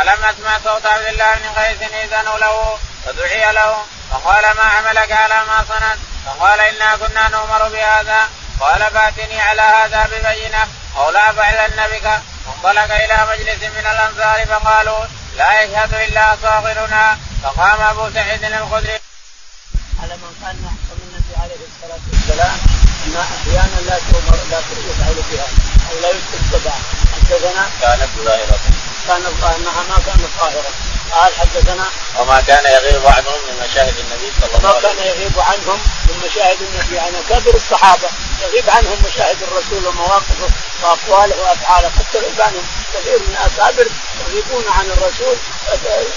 ألم 0.00 0.24
أسمع 0.24 0.58
صوت 0.64 0.86
عبد 0.86 1.06
الله 1.06 1.34
بن 1.34 1.62
قيس 1.62 1.82
إذن 1.92 2.24
له؟ 2.40 2.78
فدعي 3.06 3.52
له 3.52 3.84
فقال 4.10 4.42
ما 4.42 4.62
حملك 4.62 5.12
على 5.12 5.34
ما 5.34 5.64
صنعت؟ 5.68 5.98
فقال 6.26 6.60
إنا 6.60 6.96
كنا 6.96 7.28
نؤمر 7.28 7.68
بهذا. 7.68 8.28
قال 8.60 8.90
فاتني 8.90 9.40
على 9.40 9.62
هذا 9.62 10.06
ببينة. 10.06 10.68
أو 10.96 11.10
لا 11.10 11.32
فعلن 11.32 11.80
بك 11.92 12.06
انطلق 12.48 12.94
إلى 12.94 13.26
مجلس 13.30 13.62
من 13.62 13.86
الأنصار 13.92 14.46
فقالوا 14.46 15.04
لا 15.36 15.62
يشهد 15.62 15.94
إلا 15.94 16.36
صاغرنا. 16.42 17.18
فقام 17.42 17.80
أبو 17.80 18.10
سعيد 18.14 18.44
الخدري. 18.44 19.00
على 20.02 20.14
من 20.22 20.32
كان 20.42 20.56
يحكم 20.66 20.98
النبي 21.06 21.34
عليه 21.42 21.62
الصلاة 21.70 22.04
والسلام 22.12 22.56
إن 23.06 23.16
أحيانا 23.16 23.80
لا 23.88 23.98
تؤمر 23.98 24.38
لا 24.50 24.58
يفعل 24.58 25.18
بها 25.30 25.46
أو 25.90 26.00
لا 26.02 26.10
تتبع 26.32 26.76
حدثنا 27.12 27.64
كانت 27.80 28.10
ظاهرة 28.24 28.58
كان 29.08 29.22
انها 29.56 29.82
ما 29.88 29.96
كانت 30.06 30.30
ظاهرة 30.40 30.91
قال 31.14 31.34
حدثنا 31.34 31.86
وما 32.18 32.40
كان 32.40 32.64
يغيب 32.64 33.06
عنهم 33.06 33.38
من 33.46 33.66
مشاهد 33.68 33.94
النبي 33.98 34.32
صلى 34.40 34.58
الله 34.58 34.68
عليه 34.68 34.78
وسلم. 34.78 34.96
ما 34.96 35.02
كان 35.02 35.06
يغيب 35.06 35.38
عنهم 35.38 35.78
من 36.08 36.28
مشاهد 36.28 36.58
النبي 36.62 36.96
يعني 36.96 37.22
كبر 37.30 37.54
الصحابة. 37.54 38.08
يغيب 38.42 38.70
عنهم 38.70 39.02
مشاهد 39.08 39.42
الرسول 39.42 39.86
ومواقفه 39.86 40.48
وأقواله 40.82 41.36
وأفعاله. 41.42 41.88
قد 41.88 42.04
تغيب 42.12 42.40
عنهم 42.40 42.66
كثير 42.94 43.18
من 43.18 43.36
الاكابر 43.36 43.86
يغيبون 44.20 44.64
عن 44.68 44.90
الرسول 44.90 45.36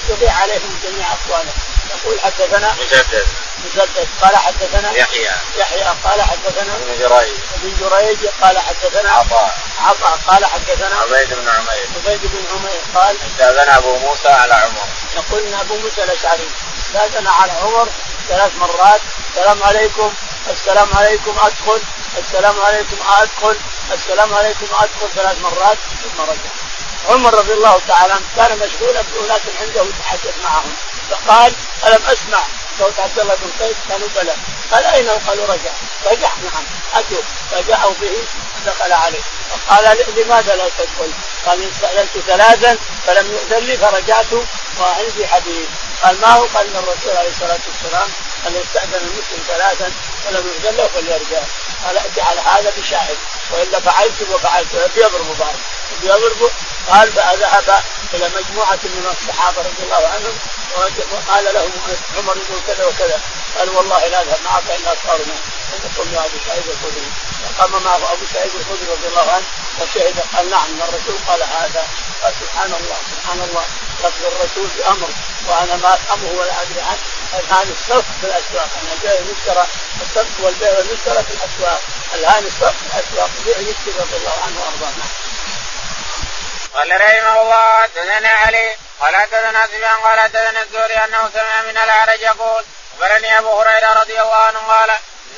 تضيع 0.10 0.34
عليهم 0.34 0.80
جميع 0.84 1.08
أقواله. 1.14 1.54
يقول 1.96 2.20
حدثنا 2.20 2.74
مسدد 2.74 3.26
مسدد 3.66 4.08
قال 4.22 4.38
حدثنا 4.38 4.92
يحيى. 4.92 5.30
يحيى. 5.56 5.96
قال 6.04 6.22
حدثنا 6.22 6.76
ابن 6.76 7.00
جريج. 7.00 7.34
ابن 7.56 7.78
جريج. 7.80 8.28
قال 8.42 8.60
حدثنا 8.60 9.12
عطاء. 9.12 9.58
عطاء. 9.80 10.20
قال 10.28 10.46
حدثنا 10.46 10.96
عبيد 10.96 11.34
بن 11.34 11.50
عمير. 11.50 11.88
عبيد 11.96 12.22
بن 12.24 12.44
عمير 12.52 12.82
قال 12.96 13.18
استأذن 13.28 13.70
أبو 13.70 13.98
موسى 13.98 14.28
على 14.28 14.54
عمر. 14.54 14.88
يقول 15.16 15.44
إن 15.48 15.54
أبو 15.54 15.76
موسى 15.76 16.04
الأشعري 16.04 16.50
استأذن 16.80 17.28
على 17.28 17.52
عمر 17.52 17.88
ثلاث 18.30 18.52
مرات. 18.58 19.02
السلام 19.30 19.64
عليكم. 19.64 20.14
السلام 20.50 20.90
عليكم. 20.94 21.36
أدخل. 21.42 21.82
السلام 22.18 22.62
عليكم. 22.62 22.98
أدخل. 23.08 23.56
السلام 23.94 24.34
عليكم. 24.34 24.66
أدخل. 24.72 25.10
ثلاث 25.16 25.38
مرات. 25.40 25.78
ثم 26.04 26.22
رجع. 26.22 26.52
عمر 27.10 27.34
رضي 27.34 27.54
الله 27.54 27.82
تعالى 27.88 28.14
عنه 28.14 28.26
كان 28.36 28.60
مشغولا 28.60 29.02
باناس 29.02 29.42
عنده 29.62 29.82
يتحدث 29.82 30.34
معهم. 30.44 30.76
فقال 31.12 31.54
ألم 31.88 32.06
أسمع 32.06 32.40
صوت 32.80 33.00
عبد 33.00 33.20
الله 33.20 33.36
بن 33.36 33.66
قيس 33.66 33.76
قالوا 33.92 34.10
بلى. 34.16 34.34
قال 34.72 34.86
أين؟ 34.86 35.10
قالوا 35.10 35.46
رجع. 35.46 35.72
رجع 36.06 36.30
نعم. 36.44 36.64
أتوا. 36.94 37.22
فجاءوا 37.52 37.94
به. 38.02 38.16
دخل 38.66 38.94
عليه. 38.94 39.22
فقال 39.50 39.98
لماذا 40.18 40.56
لا 40.56 40.70
تدخل؟ 40.78 41.12
قال 41.46 41.70
استاذنت 41.72 42.26
ثلاثا 42.28 42.78
فلم 43.08 43.32
يؤذن 43.32 43.66
لي 43.66 43.78
فرجعت 43.78 44.34
وعندي 44.80 45.28
حديث. 45.28 45.68
قال 46.04 46.22
ما 46.22 46.28
هو؟ 46.28 46.46
قال 46.46 46.68
إن 46.68 46.76
الرسول 46.76 47.18
عليه 47.18 47.30
الصلاة 47.30 47.60
والسلام 47.68 48.10
قال 48.44 48.56
يستاذن 48.56 48.96
المسلم 48.96 49.44
ثلاثا 49.48 49.92
فلم 50.26 50.48
يؤذن 50.48 50.78
له 50.78 50.88
فليرجع. 50.88 51.42
قال 51.86 51.98
اجعل 51.98 52.38
هذا 52.40 52.74
بشاهد 52.78 53.18
وإلا 53.52 53.80
فعلت 53.80 54.22
وفعلت. 54.32 54.92
بيضرب 54.96 55.38
بعض 55.40 55.56
بيضرب 56.02 56.52
قال 56.90 57.12
فذهب 57.12 57.84
إلى 58.14 58.30
مجموعة 58.38 58.80
من 58.84 59.16
الصحابة 59.16 59.58
رضي 59.58 59.84
الله 59.84 60.08
عنهم 60.08 60.38
وقال 61.12 61.54
لهم 61.54 61.72
عمر 62.18 62.38
يقول 62.38 62.62
كذا 62.68 62.86
وكذا. 62.86 63.22
قال 63.58 63.70
والله 63.70 64.08
لا 64.08 64.22
أذهب 64.22 64.40
معك 64.46 64.64
الا 64.80 64.96
صارنا 65.08 65.36
يا 66.14 66.26
أبو 66.26 66.38
سعيد 66.48 66.68
الخدري. 66.68 67.12
فقام 67.58 67.84
معه 67.84 68.14
أبو 68.14 68.26
سعيد 68.34 68.52
الخدري 68.56 68.92
رضي 68.92 69.08
الله 69.08 69.32
عنه 69.32 69.46
فشهد 69.80 70.20
قال 70.36 70.50
نعم 70.50 70.82
الرسول 70.82 71.18
قال 71.28 71.44
هذا. 71.44 71.88
قال 72.24 72.34
سبحان 72.42 72.74
الله 72.80 72.98
سبحان 73.12 73.40
الله. 73.50 73.66
لفظ 74.04 74.26
الرسول 74.26 74.68
بأمر 74.78 75.10
وأنا 75.48 75.76
ما 75.76 75.94
أفهمه 75.94 76.32
ولا 76.40 76.62
أدري 76.62 76.82
عنه. 76.82 77.04
الان 77.40 77.76
الصرف 77.78 78.06
في 78.22 78.28
الأسواق. 78.28 78.70
أنا 78.82 78.94
البيع 78.94 79.14
والمشترى 79.14 79.66
الصرف 80.02 80.40
والبيع 80.40 80.72
والمشترى 80.78 81.24
في 81.24 81.34
الأسواق. 81.34 81.82
الان 82.14 82.46
الصرف 82.46 82.76
في 82.78 82.86
الأسواق. 82.86 83.30
بيع 83.46 83.58
يشتري 83.58 83.96
رضي 84.00 84.18
الله 84.18 84.36
عنه 84.46 84.58
وأرضاه. 84.62 84.94
قال 86.74 87.02
رحمه 87.02 87.42
الله 87.42 87.82
حدثنا 87.84 88.30
علي. 88.30 88.76
قال 89.02 89.16
حدثنا 89.16 89.68
سفيان 89.68 89.94
قال 90.04 90.20
حدثنا 90.20 90.62
الزهري 90.62 90.94
أنه 90.94 91.30
سمع 91.34 91.62
من 91.62 91.78
الأعرج 91.78 92.20
يقول 92.20 92.64
أخبرني 92.94 93.40
أبو 93.40 93.62
هريرة 93.62 93.94
رضي 94.02 94.22
الله 94.22 94.36
عنه 94.36 94.60
قال 94.60 94.90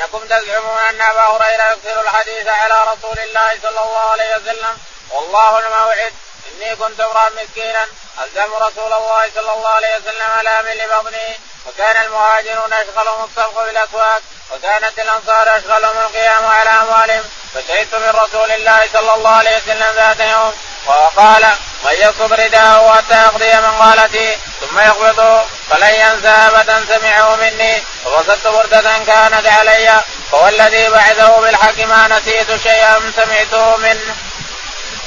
أنكم 0.02 0.26
تزعمون 0.26 0.80
أن 0.90 1.02
أبا 1.02 1.22
هريرة 1.22 1.64
يكثر 1.64 2.02
الحديث 2.02 2.48
على 2.48 2.92
رسول 2.92 3.20
الله 3.20 3.60
صلى 3.64 3.70
الله 3.70 4.10
عليه 4.12 4.36
وسلم. 4.36 4.78
والله 5.10 5.60
الموعد. 5.60 6.14
إني 6.52 6.76
كنت 6.76 7.00
امرأ 7.00 7.30
مسكينا. 7.30 7.88
ألزم 8.24 8.54
رسول 8.54 8.94
الله 8.94 9.32
صلى 9.36 9.54
الله 9.54 9.70
عليه 9.70 9.96
وسلم 9.98 10.32
على 10.38 10.62
مل 10.62 10.88
بطنه 10.88 11.36
وكان 11.66 12.04
المهاجرون 12.04 12.74
يشغلهم 12.74 13.24
الصفق 13.24 13.64
بالأسواق. 13.64 14.22
وكانت 14.52 15.00
الأنصار 15.00 15.58
يشغلهم 15.58 15.98
القيام 15.98 16.46
على 16.46 16.70
أموالهم. 16.70 17.30
فشهدت 17.54 17.96
من 17.96 18.10
رسول 18.10 18.52
الله 18.52 18.90
صلى 18.94 19.14
الله 19.14 19.36
عليه 19.36 19.58
وسلم 19.58 19.96
ذات 19.96 20.20
يوم. 20.20 20.58
وقال 20.88 21.46
من 21.86 21.92
يصب 21.94 22.34
رداءه 22.34 22.94
حتى 22.96 23.22
يقضي 23.22 23.54
من 23.54 23.72
قالتي 23.82 24.38
ثم 24.62 24.80
يقبضه 24.80 25.42
فلن 25.70 25.94
ينسى 25.94 26.28
ابدا 26.28 26.86
سمعه 26.86 27.36
مني 27.36 27.84
وبسطت 28.06 28.48
بردة 28.48 28.98
كانت 28.98 29.48
علي 29.48 30.02
فوالذي 30.32 30.90
بعثه 30.90 31.42
بالحق 31.42 31.80
ما 31.80 32.08
نسيت 32.08 32.56
شيئا 32.56 33.12
سمعته 33.16 33.78
منه. 33.78 34.16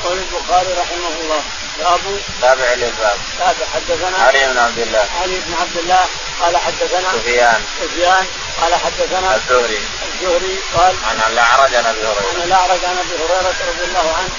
يقول 0.04 0.18
البخاري 0.18 0.72
رحمه 0.72 1.12
الله. 1.20 1.42
باب. 1.78 2.00
تابع 2.42 2.74
للباب. 2.74 3.18
تابع. 3.38 3.66
حدثنا 3.74 4.18
علي 4.26 4.46
بن 4.46 4.58
عبد 4.58 4.78
الله. 4.78 5.08
علي 5.22 5.40
بن 5.46 5.54
عبد 5.60 5.76
الله. 5.76 6.06
قال 6.40 6.56
حدثنا 6.56 7.12
سفيان. 7.12 7.64
سفيان. 7.80 8.26
قال 8.60 8.74
حدثنا 8.74 9.34
الزهري. 9.34 9.80
الزهري. 10.12 10.58
قال 10.76 10.96
عن 11.10 11.32
الأعرج 11.32 11.74
عن 11.74 11.86
أبي 11.86 12.00
هريرة. 12.00 12.30
عن 12.34 12.42
الأعرج 12.42 12.84
عن 12.84 12.98
أبي 12.98 13.14
هريرة 13.22 13.54
رضي 13.68 13.84
الله 13.84 14.16
عنه. 14.18 14.30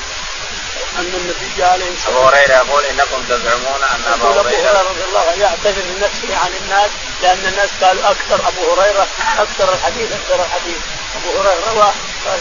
أن 0.99 1.13
النبي 1.13 1.63
عليه 1.63 1.93
الصلاة 1.93 2.17
أبو 2.17 2.27
هريرة 2.27 2.53
يقول 2.53 2.83
إنكم 2.85 3.23
تزعمون 3.29 3.83
أن 3.83 4.01
أبا 4.13 4.41
هريرة 4.41 4.81
رضي 4.89 5.03
الله 5.03 5.19
عنه 5.19 5.41
يعتذر 5.41 5.81
لنفسه 5.81 6.37
عن 6.37 6.51
الناس 6.61 6.89
لأن 7.21 7.45
الناس 7.45 7.69
قالوا 7.81 8.11
أكثر 8.11 8.47
أبو 8.47 8.71
هريرة 8.71 9.07
أكثر 9.37 9.73
الحديث 9.73 10.11
أكثر 10.11 10.43
الحديث. 10.45 10.77
أبو 11.15 11.29
هريرة 11.39 11.71
روى 11.73 11.91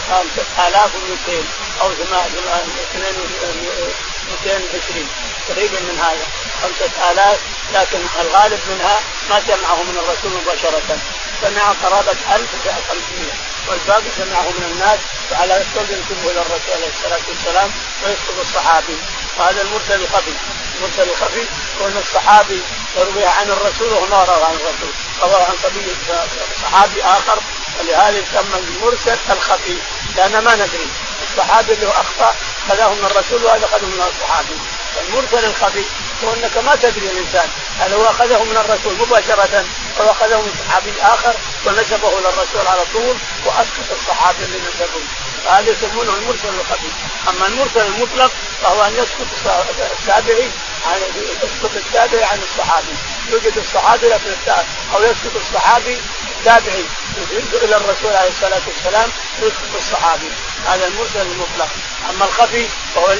5200 0.09 1.43
أو 1.81 1.89
220 4.43 5.07
تقريبا 5.49 5.79
من 5.79 5.99
هذا 5.99 6.25
5000 6.61 7.39
لكن 7.73 7.99
الغالب 8.21 8.59
منها 8.69 8.99
ما 9.29 9.41
سمعه 9.47 9.83
من 9.83 9.97
الرسول 9.97 10.31
مباشرة. 10.41 10.97
سمع 11.41 11.71
قرابة 11.83 12.17
1500 12.35 13.31
والباقي 13.81 14.11
سمعه 14.17 14.41
من 14.41 14.63
الناس 14.71 14.99
وعلى 15.31 15.53
يسقط 15.53 15.89
ينسبه 15.89 16.31
إلى 16.31 16.41
الرسول 16.41 16.73
عليه 16.75 16.89
الصلاة 16.97 17.19
والسلام 17.29 17.71
ويسقط 18.03 18.39
الصحابي. 18.39 18.97
وهذا 19.37 19.61
المرسل 19.61 20.01
الخفي 20.01 20.33
المرسل 20.75 21.09
الخفي 21.11 21.45
كون 21.79 21.97
الصحابي 21.97 22.61
يروي 22.97 23.25
عن 23.25 23.49
الرسول 23.49 23.93
وهو 23.93 24.05
ما 24.05 24.23
روى 24.23 24.43
عن 24.43 24.55
الرسول. 24.55 24.93
روى 25.21 25.41
عن 25.43 25.53
صحابي 26.63 27.03
آخر. 27.03 27.39
ولهذا 27.79 28.17
يسمى 28.17 28.57
المرسل 28.59 29.17
الخفي. 29.29 29.77
لأن 30.15 30.43
ما 30.43 30.55
ندري. 30.55 30.89
الصحابي 31.31 31.73
اللي 31.73 31.85
هو 31.85 31.91
أخطأ 31.91 32.35
خذاه 32.69 32.93
من 32.93 33.05
الرسول 33.05 33.43
وهذا 33.43 33.65
اخذه 33.65 33.85
من 33.85 34.03
الصحابي. 34.15 34.57
المرسل 35.07 35.45
الخفي 35.45 35.83
هو 36.23 36.33
انك 36.33 36.57
ما 36.57 36.75
تدري 36.75 37.07
الإنسان 37.11 37.49
هل 37.79 37.93
هو 37.93 38.09
أخذه 38.09 38.43
من 38.43 38.57
الرسول 38.57 38.97
مباشرة 38.97 39.65
أو 39.99 40.11
أخذه 40.11 40.41
من 40.41 40.53
صحابي 40.67 41.01
آخر 41.01 41.35
ونسبه 41.65 42.19
إلى 42.19 42.29
الرسول 42.29 42.67
على 42.67 42.81
طول 42.93 43.15
وأسقط 43.45 43.91
الصحابي 43.91 44.43
اللي 44.43 44.57
نسبه 44.57 45.01
فهذا 45.45 45.71
يسمونه 45.71 46.13
المرسل 46.13 46.49
الخفي 46.59 46.89
أما 47.29 47.47
المرسل 47.47 47.85
المطلق 47.85 48.31
فهو 48.63 48.81
أن 48.81 48.93
يسقط 48.93 49.27
التابعي 49.99 50.49
عن 50.85 51.01
يسقط 51.43 51.75
التابعي 51.75 52.23
عن 52.23 52.39
الصحابي. 52.39 52.93
يوجد 53.29 53.57
الصحابي 53.57 54.07
لكن 54.07 54.31
أو 54.93 55.03
يسقط 55.03 55.35
الصحابي 55.35 55.97
التابعي 56.39 56.85
إلى 57.63 57.77
الرسول 57.77 58.13
عليه 58.13 58.29
الصلاة 58.29 58.61
والسلام 58.67 59.09
ويسقط 59.41 59.75
الصحابي. 59.77 60.29
هذا 60.67 60.87
المرسل 60.87 61.21
المطلق. 61.21 61.69
أما 62.09 62.25
الخفي 62.25 62.67
فهو 62.95 63.11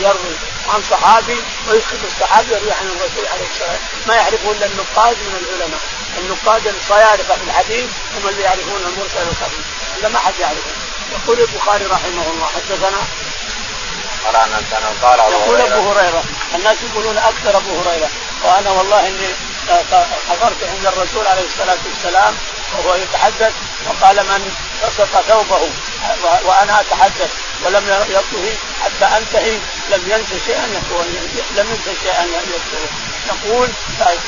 يروي 0.00 0.36
عن 0.68 0.82
صحابي 0.90 1.44
ويسقط 1.68 1.98
الصحابي 2.04 2.52
ويروي 2.52 2.72
عن 2.72 2.86
الرسول 2.86 3.26
عليه 3.32 3.46
الصلاة 3.50 3.70
والسلام. 3.70 3.80
ما 4.06 4.14
يعرفه 4.14 4.50
إلا 4.50 4.66
النقاد 4.66 5.16
من 5.16 5.34
العلماء. 5.42 5.80
النقاد 6.18 6.66
الصيادقه 6.66 7.34
في 7.34 7.44
الحديث 7.44 7.90
هم 8.16 8.28
اللي 8.28 8.42
يعرفون 8.42 8.80
المرسل 8.86 9.28
الخفي 9.30 9.60
إلا 9.98 10.08
ما 10.08 10.18
حد 10.18 10.38
يعرفه. 10.40 10.70
يقول 11.12 11.40
البخاري 11.40 11.84
رحمه 11.86 12.26
الله 12.32 12.46
حدثنا؟ 12.46 13.02
قال 15.02 15.18
يقول 15.18 15.60
أبو 15.60 15.92
هريرة. 15.92 16.24
الناس 16.54 16.76
يقولون 16.82 17.18
أكثر 17.18 17.56
أبو 17.56 17.80
هريرة. 17.80 18.08
وأنا 18.44 18.70
والله 18.70 19.08
إني 19.08 19.28
حضرت 20.30 20.56
عند 20.62 20.86
الرسول 20.86 21.26
عليه 21.26 21.44
الصلاة 21.46 21.78
والسلام 21.86 22.34
وهو 22.72 22.94
يتحدث 22.94 23.52
وقال 23.86 24.16
من 24.16 24.52
بسط 24.82 25.22
ثوبه 25.28 25.70
وأنا 26.44 26.80
أتحدث 26.80 27.30
ولم 27.64 28.04
يطهي 28.08 28.54
حتى 28.84 29.16
أنتهي. 29.16 29.58
لم 29.92 30.02
ينس 30.12 30.44
شيئا 30.46 30.66
لم 31.56 31.66
ينس 31.70 31.98
شيئا 32.02 32.24
يذكره 32.24 32.90
يقول 33.28 33.68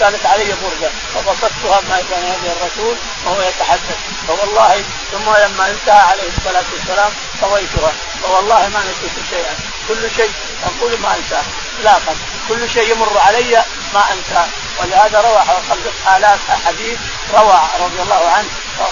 كانت 0.01 0.27
علي 0.27 0.55
برده 0.62 0.91
فبسطتها 1.15 1.81
بين 1.81 2.25
يدي 2.25 2.53
الرسول 2.53 2.97
وهو 3.25 3.43
يتحدث. 3.43 3.99
فوالله 4.29 4.85
ثم 5.12 5.31
لما 5.45 5.71
انتهى 5.71 6.01
عليه 6.01 6.29
الصلاة 6.37 6.65
والسلام 6.73 7.12
طويتها 7.41 7.93
فوالله 8.23 8.69
ما 8.69 8.81
نسيت 8.81 9.17
شيئا. 9.31 9.55
كل 9.89 10.11
شيء 10.17 10.33
أقول 10.65 11.01
ما 11.01 11.17
أنساه. 11.17 11.43
اطلاقا. 11.79 12.17
كل 12.49 12.71
شيء 12.71 12.91
يمر 12.91 13.19
علي 13.19 13.65
ما 13.95 14.03
أنساه. 14.12 14.47
ولهذا 14.81 15.21
روى 15.21 15.45
خمسة 15.69 16.17
آلاف 16.17 16.41
حديث 16.67 16.99
روى 17.35 17.61
رضي 17.81 18.03
الله 18.03 18.29
عنه 18.29 18.49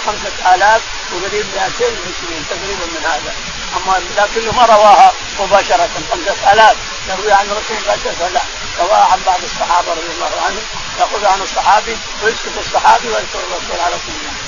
خمسة 0.06 0.54
آلاف 0.54 0.82
وقريب 1.12 1.46
220 1.54 2.46
تقريبا 2.50 2.86
من 2.86 3.04
هذا. 3.04 3.32
اما 3.76 4.02
لكنه 4.16 4.52
ما 4.52 4.66
رواها 4.66 5.12
مباشرة. 5.40 5.88
خمسة 6.12 6.52
آلاف. 6.52 6.76
يروي 7.08 7.32
عن 7.32 7.46
الرسول 7.46 7.76
مباشرة 7.76 8.28
لا 8.28 8.42
رواها 8.80 9.04
عن 9.12 9.20
بعض 9.26 9.40
الصحابة 9.44 9.90
رضي 9.92 10.12
الله 10.14 10.30
عنهم. 10.46 10.62
يأخذ 10.98 11.24
عن 11.26 11.42
الصحابي 11.42 11.96
ويسكت 12.22 12.58
الصحابي 12.58 13.08
ويذكر 13.08 13.38
الرسول 13.38 13.80
على 13.80 13.94
كل 14.06 14.41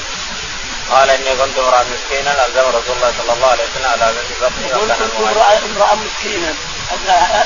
قال 0.90 1.10
إني 1.10 1.36
كنت 1.36 1.58
امرا 1.58 1.82
مسكينا 1.82 2.46
ألزم 2.46 2.60
رسول 2.60 2.96
الله 2.96 3.12
صلى 3.18 3.32
الله 3.32 3.46
عليه 3.46 3.64
وسلم 3.64 3.86
على 3.86 4.12
بنت 4.12 4.42
بطني 4.42 4.68
كنت 4.68 4.90
امرا 5.76 5.94
مسكينا 5.94 6.54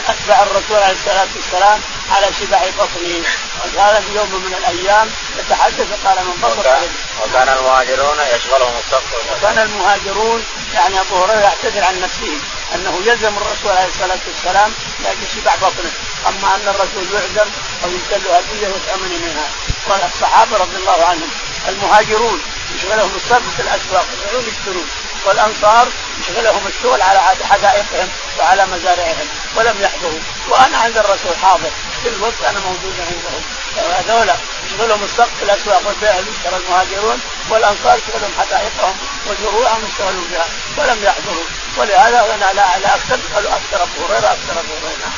أتبع 0.08 0.42
الرسول 0.42 0.76
عليه 0.76 0.96
الصلاة 1.00 1.28
والسلام 1.36 1.80
على 2.10 2.26
سباع 2.40 2.62
بطنه 2.78 3.22
وكان 3.64 4.02
في 4.02 4.14
يوم 4.14 4.34
من 4.34 4.54
الأيام 4.54 5.10
يتحدث 5.38 5.88
قال 6.04 6.24
من 6.24 6.34
بطن 6.42 6.58
وكان, 6.58 7.48
المهاجرون 7.48 8.18
يشغلهم 8.34 8.72
السقف. 8.78 9.14
وكان 9.32 9.58
المهاجرون 9.58 10.44
يعني 10.74 11.00
أبو 11.00 11.24
هريرة 11.24 11.40
يعتذر 11.40 11.84
عن 11.84 12.00
نفسه 12.00 12.40
أنه 12.74 13.00
يلزم 13.04 13.36
الرسول 13.36 13.72
عليه 13.76 13.88
الصلاة 13.88 14.18
والسلام 14.26 14.72
لأجل 15.02 15.26
سباع 15.34 15.54
بطنه. 15.54 15.92
أما 16.26 16.54
أن 16.54 16.68
الرسول 16.68 17.14
يعزم 17.14 17.50
أو 17.84 17.90
له 18.10 18.38
هديه 18.38 18.68
ويتامن 18.68 19.20
منها. 19.26 19.48
والصحابه 19.88 20.56
رضي 20.56 20.76
الله 20.76 21.04
عنهم. 21.04 21.30
المهاجرون 21.68 22.40
يشغلهم 22.74 23.12
الصرف 23.16 23.56
في 23.56 23.62
الاسواق 23.62 24.06
يروحون 24.22 24.48
يشترون 24.48 24.88
والأنصار 25.24 25.88
يشغلهم 26.20 26.66
الشغل 26.66 27.02
على 27.02 27.20
حدائقهم 27.50 28.08
وعلى 28.38 28.66
مزارعهم 28.66 29.28
ولم 29.56 29.76
يحضروا. 29.80 30.20
وأنا 30.48 30.78
عند 30.78 30.98
الرسول 30.98 31.36
حاضر 31.42 31.70
في 32.02 32.08
الوقت 32.08 32.40
أنا 32.48 32.60
موجود 32.60 32.94
عندهم. 33.00 33.42
هذولا 33.76 34.36
يشغلهم 34.66 35.04
السقف 35.04 35.36
في 35.38 35.44
الاسواق 35.44 35.86
والبيع 35.86 36.14
يشترى 36.14 36.56
المهاجرون 36.56 37.20
والأنصار 37.50 37.98
يشغلهم 37.98 38.32
حدائقهم 38.38 38.96
وزروعهم 39.26 39.84
يشتغلون 39.88 40.28
بها 40.30 40.46
ولم 40.76 41.04
يحضروا. 41.04 41.44
ولهذا 41.76 42.34
أنا 42.34 42.44
لا 42.44 42.78
لا 42.78 42.94
أكثر 42.94 43.18
قالوا 43.34 43.50
أكثر 43.50 43.82
أبو 43.82 44.06
هريرة 44.06 44.26
أكثر 44.32 44.60
أبو 44.60 44.72
هريرة. 44.86 45.10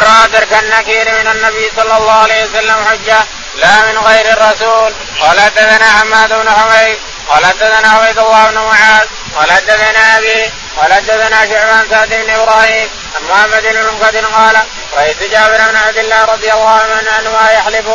راى 0.00 0.28
ترك 0.28 0.52
النكير 0.52 1.04
من 1.18 1.26
النبي 1.26 1.70
صلى 1.76 1.96
الله 1.96 2.12
عليه 2.12 2.44
وسلم 2.44 2.84
حجة. 2.84 3.26
لا 3.58 3.92
من 3.92 3.98
غير 3.98 4.26
الرسول. 4.32 4.92
قال 5.20 5.40
حدثنا 5.40 5.88
حماد 5.98 6.32
بن 6.32 6.50
حميد. 6.50 6.98
قال 7.28 7.46
حدثنا 7.46 7.88
عبيد 7.88 8.18
الله 8.18 8.50
بن 8.50 8.58
معاذ. 8.58 9.06
قال 9.36 9.52
حدثنا 9.52 10.18
أبي. 10.18 10.50
قال 10.76 10.92
حدثنا 10.92 11.46
شعبان 11.46 11.86
سعد 11.90 12.08
بن 12.08 12.30
إبراهيم. 12.30 12.88
عن 13.16 13.22
محمد 13.30 13.62
بن 13.62 13.82
منقذ 13.82 14.26
قال 14.26 14.56
رأيت 14.96 15.22
جابر 15.22 15.58
بن 15.70 15.76
عبد 15.76 15.98
الله 15.98 16.24
رضي 16.24 16.52
الله 16.52 16.68
عنه 16.68 17.18
انما 17.18 17.50
يحلف 17.50 17.86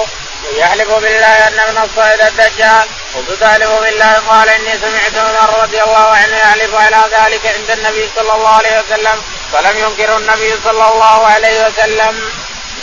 يحلف 0.55 0.89
بالله 0.89 1.47
أن 1.47 1.59
ابن 1.59 1.77
الصائد 1.77 2.21
الدجال. 2.21 2.87
قلت 3.15 3.39
تحلف 3.41 3.69
بالله؟ 3.69 4.13
قال 4.29 4.49
إني 4.49 4.73
سمعت 4.77 5.15
عمر 5.17 5.61
رضي 5.63 5.83
الله 5.83 6.07
عنه 6.07 6.37
يحلف 6.37 6.75
على 6.75 7.01
ذلك 7.11 7.45
عند 7.57 7.69
النبي 7.69 8.09
صلى 8.15 8.33
الله 8.35 8.55
عليه 8.55 8.81
وسلم 8.81 9.21
فلم 9.53 9.77
ينكر 9.77 10.17
النبي 10.17 10.53
صلى 10.63 10.87
الله 10.91 11.27
عليه 11.27 11.67
وسلم. 11.67 12.31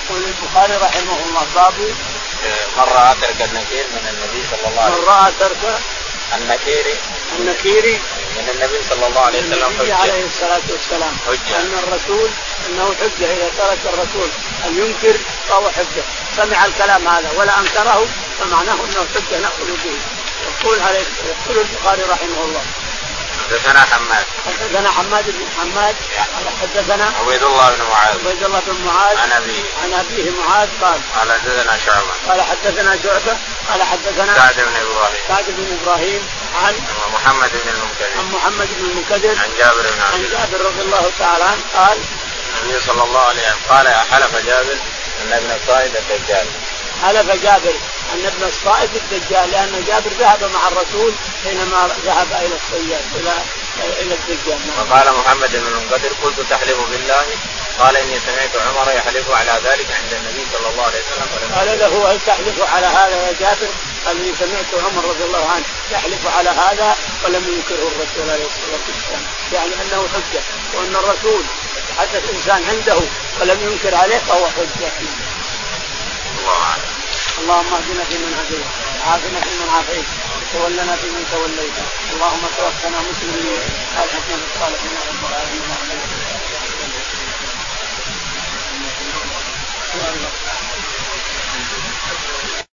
يقول 0.04 0.24
البخاري 0.24 0.76
رحمه 0.76 1.18
الله 1.26 1.46
باب 1.54 1.74
من 2.76 2.84
راى 2.94 3.14
ترك 3.22 3.40
النكير 3.48 3.84
من 3.92 4.04
النبي 4.08 4.42
صلى 4.50 4.68
الله 4.70 4.82
عليه 4.82 4.94
وسلم. 4.94 5.04
من 5.04 5.08
راى 5.08 5.32
ترك 5.40 5.80
النكيري 6.34 6.96
النكيري 7.38 8.00
من 8.36 8.48
النبي 8.54 8.82
صلى 8.88 9.06
الله 9.06 9.20
عليه 9.20 9.38
وسلم 9.38 9.78
حجة. 9.78 9.94
عليه 9.94 10.24
الصلاة 10.24 10.66
والسلام. 10.70 11.16
حجة. 11.26 11.56
أن 11.56 11.72
الرسول 11.82 12.28
أنه 12.68 12.94
حجة 13.00 13.26
إذا 13.26 13.50
ترك 13.58 13.78
الرسول 13.94 14.28
أن 14.64 14.78
ينكر 14.78 15.18
فهو 15.48 15.70
حجة. 15.70 16.04
سمع 16.36 16.64
الكلام 16.64 17.08
هذا 17.08 17.30
ولا 17.36 17.58
أنكره 17.60 18.06
فمعناه 18.40 18.74
أنه 18.74 19.06
حجة 19.14 19.38
نأخذ 19.38 19.66
به. 19.84 19.96
يقول 20.48 20.80
عليه 20.80 21.04
يقول 21.28 21.58
البخاري 21.58 22.02
رحمه 22.02 22.44
الله. 22.44 22.62
حدثنا 23.50 23.80
حماد. 23.80 24.26
حدثنا 24.46 24.90
حماد 24.90 25.24
بن 25.24 25.46
حماد 25.58 25.96
حدثنا 26.62 27.12
عبيد 27.20 27.42
الله 27.42 27.70
بن 27.70 27.82
معاذ. 27.82 28.18
عبيد 28.18 28.44
الله 28.44 28.62
بن 28.66 28.84
معاذ 28.84 29.16
عن 29.18 29.32
أبيه. 29.32 29.62
عن 29.82 29.92
أبيه 29.92 30.30
معاذ 30.30 30.68
قال 30.80 31.00
قال 31.16 31.32
حدثنا 31.32 31.78
شعبة. 31.86 32.12
قال 32.28 32.42
حدثنا 32.42 32.98
شعبة 33.02 33.36
قال 33.68 33.82
حدثنا 33.82 34.34
سعد 34.34 34.54
بن 34.54 34.76
إبراهيم. 34.76 35.20
سعد 35.28 35.44
بن 35.48 35.78
إبراهيم 35.82 36.28
عن 36.64 36.74
محمد 37.14 37.50
بن 37.50 37.68
المنكدر. 37.68 38.18
عن 38.18 38.30
محمد 38.32 38.68
بن 38.78 38.90
المنكدر 38.90 39.42
عن 39.42 39.50
جابر 39.58 39.82
بن 39.82 40.02
عبد 40.02 40.14
عن 40.14 40.30
جابر 40.30 40.64
رضي 40.64 40.80
الله 40.80 41.10
تعالى 41.18 41.44
عنه 41.44 41.62
قال 41.76 41.98
النبي 42.62 42.80
صلى 42.80 43.02
الله 43.02 43.20
عليه 43.20 43.40
وسلم 43.40 43.58
قال 43.68 43.88
حلف 43.88 44.36
جابر 44.46 44.78
أن 45.22 45.32
ابن 45.32 45.50
الصائد 45.62 45.96
الدجال. 45.96 46.46
حلف 47.02 47.42
جابر 47.42 47.74
أن 48.14 48.26
ابن 48.26 48.44
الصائد 48.44 48.90
الدجال 48.96 49.50
لأن 49.50 49.84
جابر 49.86 50.10
ذهب 50.18 50.50
مع 50.54 50.68
الرسول 50.68 51.12
حينما 51.44 51.88
ذهب 52.04 52.32
إلى 52.32 52.54
الصياد 52.54 53.04
إلى 53.16 53.32
إلى 54.00 54.14
الدجال. 54.14 54.58
وقال 54.78 55.12
محمد 55.18 55.50
بن 55.50 55.66
المنقدر 55.66 56.10
قلت 56.22 56.40
تحلف 56.50 56.78
بالله؟ 56.90 57.24
قال 57.78 57.96
إني 57.96 58.20
سمعت 58.20 58.56
عمر 58.56 58.92
يحلف 58.92 59.30
على 59.30 59.60
ذلك 59.64 59.86
عند 59.90 60.12
النبي 60.12 60.46
صلى 60.52 60.68
الله 60.70 60.82
عليه 60.82 60.98
وسلم 61.00 61.54
قال 61.58 61.78
له 61.78 62.12
هل 62.12 62.18
تحلف 62.26 62.74
على 62.74 62.86
هذا 62.86 63.16
يا 63.26 63.32
جابر؟ 63.40 63.68
قال 64.06 64.16
إني 64.20 64.34
سمعت 64.38 64.84
عمر 64.84 65.04
رضي 65.04 65.24
الله 65.24 65.50
عنه 65.50 65.64
يحلف 65.92 66.36
على 66.36 66.50
هذا 66.50 66.96
ولم 67.24 67.44
ينكره 67.48 67.88
الرسول 67.88 68.30
عليه 68.30 68.46
الصلاة 68.46 68.84
والسلام، 68.88 69.22
يعني 69.52 69.72
أنه 69.82 70.08
حجة 70.14 70.42
وأن 70.74 70.96
الرسول 70.96 71.42
يتحدث 71.76 72.30
إنسان 72.34 72.64
عنده 72.70 73.00
ولم 73.40 73.70
ينكر 73.70 73.94
عليه 73.94 74.18
فهو 74.18 74.46
حجة. 74.46 74.92
الله 76.40 76.58
اعلم. 76.62 76.82
اللهم 77.40 77.74
اهدنا 77.74 78.04
فيمن 78.04 78.32
هديت 78.40 78.66
وعافنا 79.00 79.40
فيمن 79.40 79.68
عافيت 79.74 80.08
وتولنا 80.54 80.96
فيمن 80.96 81.24
توليت 81.32 81.76
اللهم 82.12 82.42
توفنا 82.56 82.98
مسلمين 83.10 83.46
وألحقنا 83.96 84.36
بالصالحين 84.42 84.94
رب 85.08 85.22
العالمين 85.30 85.62